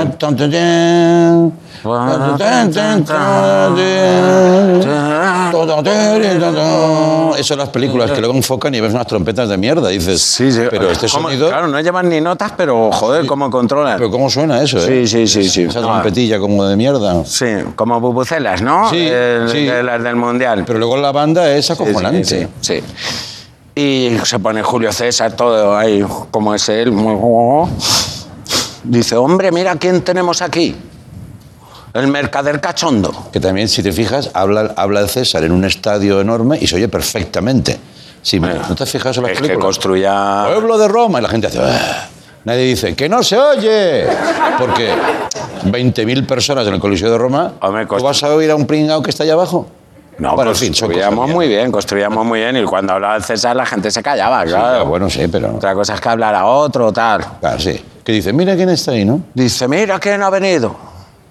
[7.37, 9.89] Eso son las películas que luego enfocan y ves unas trompetas de mierda.
[9.89, 10.61] Dices, Sí, sí.
[10.69, 11.47] pero este sonido.
[11.49, 13.97] Claro, no llevan ni notas, pero joder, cómo controlan.
[13.97, 15.05] Pero ¿cómo suena eso, eh?
[15.05, 15.63] Sí, sí, sí, sí.
[15.63, 17.23] Esa No, trompetilla como de mierda.
[17.25, 18.89] Sí, como bubucelas, ¿no?
[18.89, 19.65] Sí, El- sí.
[19.65, 20.63] de las del Mundial.
[20.65, 22.23] Pero luego la banda es acojonante.
[22.25, 22.83] Sí, sí, sí.
[23.75, 26.91] Y se pone Julio César, todo ahí, como es él.
[28.83, 30.75] Dice, hombre, mira quién tenemos aquí.
[31.97, 33.29] El mercader cachondo.
[33.31, 36.75] Que también, si te fijas, habla, habla el César en un estadio enorme y se
[36.75, 37.77] oye perfectamente.
[38.21, 39.65] Sí, ¿No te has fijado en las Es que películas?
[39.65, 40.45] construya...
[40.47, 41.19] Pueblo de Roma.
[41.19, 41.59] Y la gente hace...
[41.61, 42.09] "Ah".
[42.43, 44.05] Nadie dice, que no se oye.
[44.57, 44.89] Porque
[45.65, 47.53] 20.000 personas en el Coliseo de Roma,
[47.89, 49.67] ¿tú vas a oír a un pringao que está allá abajo?
[50.17, 52.57] No, bueno, en fin, son construíamos muy bien, construíamos muy bien.
[52.57, 54.85] Y cuando hablaba el César, la gente se callaba, claro.
[54.85, 55.55] bueno, sí, pero...
[55.57, 57.23] Otra cosa es que hablara otro, tal.
[57.39, 57.79] Claro, sí.
[58.03, 59.21] Que dice, mira quién está ahí, ¿no?
[59.33, 60.75] Dice, mira quién ha venido.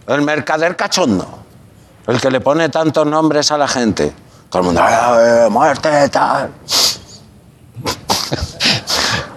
[0.07, 1.27] El mercader cachondo.
[2.07, 4.13] El que le pone tantos nombres a la gente.
[4.49, 6.51] Todo el mundo, "Eh, muerte, tal.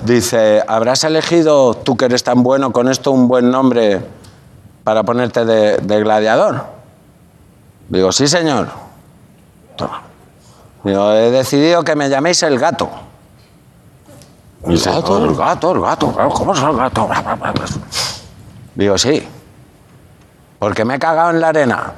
[0.03, 4.01] Dice, ¿habrás elegido, tú que eres tan bueno con esto, un buen nombre
[4.83, 6.65] para ponerte de, gladiador?
[7.89, 8.67] Digo, sí, señor.
[9.75, 10.01] Toma.
[10.83, 12.89] Digo, he decidido que me llaméis el gato.
[14.63, 15.13] ¿El Dice, gato?
[15.13, 16.13] "Oh, el gato, el gato.
[16.33, 17.09] ¿Cómo es el gato?
[18.75, 19.27] Digo, sí.
[20.59, 21.93] Porque me he cagado en la arena.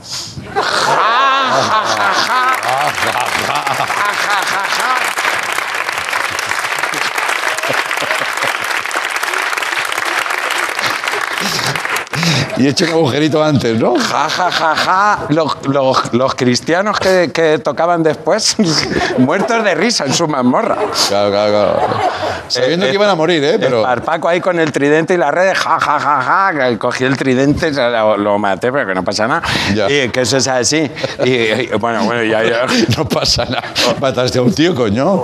[12.62, 13.96] Y he hecho un agujerito antes, ¿no?
[13.98, 15.20] Ja, ja, ja, ja.
[15.30, 18.56] Los, los- los cristianos que, que tocaban después,
[19.18, 20.78] muertos de risa en su mazmorra.
[21.08, 21.80] Claro, claro, claro.
[22.48, 23.58] Sabiendo que iban a morir, ¿eh?
[23.60, 23.80] Pero...
[23.80, 26.78] El Parpaco ahí con el tridente y la red, ja, ja, ja, ja.
[26.78, 29.42] Cogí el tridente, lo, lo maté, pero que no pasa nada.
[29.90, 30.90] Y que eso es así.
[31.24, 32.66] Y, y, bueno, bueno, ya, ya.
[32.98, 33.64] No pasa nada.
[34.00, 35.24] Mataste a un tío, coño.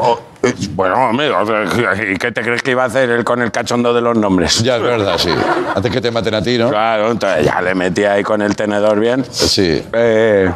[0.76, 1.64] Bueno, hombre, o sea,
[2.10, 4.64] ¿y qué te crees que iba a hacer él con el cachondo de los nombres?
[4.64, 5.30] Ya es verdad, sí.
[5.76, 6.70] Antes que te maten a ti, ¿no?
[6.70, 9.26] Claro, entonces ya le metí ahí con el tenedor bien.
[9.30, 9.84] Sí.
[9.94, 10.52] Eh,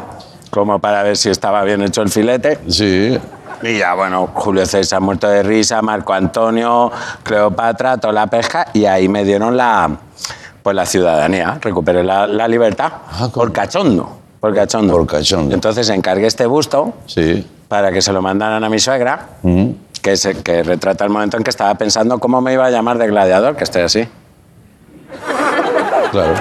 [0.49, 2.59] como para ver si estaba bien hecho el filete.
[2.67, 3.17] Sí.
[3.63, 6.91] Y ya, bueno, Julio César muerto de risa, Marco Antonio,
[7.23, 9.89] Cleopatra, toda la pesca, y ahí me dieron la,
[10.63, 12.91] pues la ciudadanía, recuperé la, la libertad
[13.33, 14.17] por cachondo.
[14.39, 14.93] Por cachondo.
[14.93, 15.53] Por cachondo.
[15.53, 17.47] Entonces encargué este busto Sí.
[17.67, 19.75] para que se lo mandaran a mi suegra, Ujú.
[20.01, 22.71] que, es, el- que retrata el momento en que estaba pensando cómo me iba a
[22.71, 24.07] llamar de gladiador, que estoy así.
[26.11, 26.33] Claro.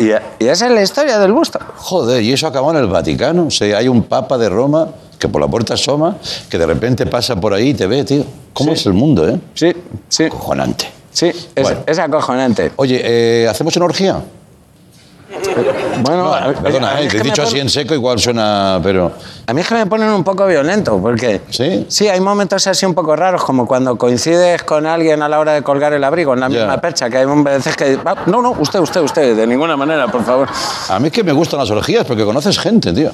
[0.00, 0.04] Y,
[0.44, 1.58] y esa es la historia del busto.
[1.76, 3.46] Joder, y eso acabó en el Vaticano.
[3.46, 6.16] O sea, hay un papa de Roma que por la puerta asoma,
[6.48, 8.24] que de repente pasa por ahí y te ve, tío.
[8.54, 9.38] ¿Cómo es el mundo, eh?
[9.54, 9.72] Sí,
[10.08, 10.24] sí.
[10.24, 10.86] Acojonante.
[11.12, 11.80] Sí, es, Bueno.
[11.86, 12.72] es acojonante.
[12.76, 14.20] Oye, eh, ¿hacemos una orgía?
[16.02, 19.12] Bueno, No, perdona, eh, es te he que dicho así en seco, igual suena, pero...
[19.46, 21.86] A mí es que me ponen un poco violento, porque ¿Sí?
[21.88, 25.54] sí, hay momentos así un poco raros, como cuando coincides con alguien a la hora
[25.54, 27.98] de colgar el abrigo en la misma percha, que hay veces que...
[28.04, 30.48] ah, no, no, usted, usted, usted, de ninguna manera, por favor.
[30.88, 33.10] A mí es que me gustan las orgías porque conoces gente, tío.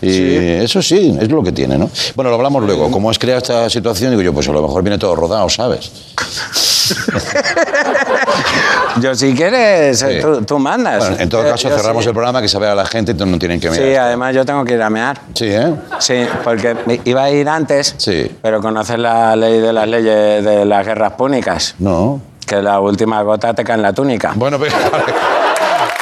[0.00, 1.90] Y eso sí, es lo que tiene, ¿no?
[2.14, 2.90] Bueno, lo hablamos luego.
[2.90, 4.10] ¿Cómo es crear esta situación?
[4.10, 5.90] Digo yo, pues a lo mejor viene todo rodado, ¿sabes?
[9.00, 10.06] Yo, si quieres, Sí.
[10.20, 10.98] tú, tú mandas.
[10.98, 12.08] Bueno, en todo Eh, caso, yo cerramos sí.
[12.08, 14.06] el programa que se vea la gente, entonces no tienen que Sí, mirar.
[14.06, 15.20] además yo tengo que ir a mear.
[15.34, 15.74] Sí, ¿eh?
[15.98, 18.36] Sí, porque iba a ir antes, Sí.
[18.42, 22.20] pero conoces la ley de las leyes de las guerras púnicas, No.
[22.46, 24.32] que la última gota te cae en la túnica.
[24.36, 25.04] Bueno, pues, vale.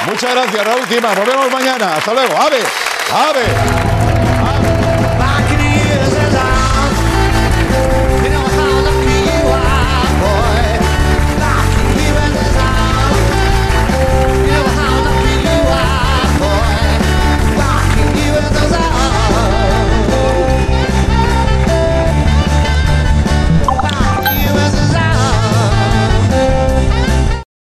[0.06, 1.14] Muchas gracias, Raúl Cima.
[1.14, 1.96] Nos vemos mañana.
[1.96, 2.34] Hasta luego.
[2.36, 2.58] ¡Ave!
[3.12, 3.91] ¡Ave!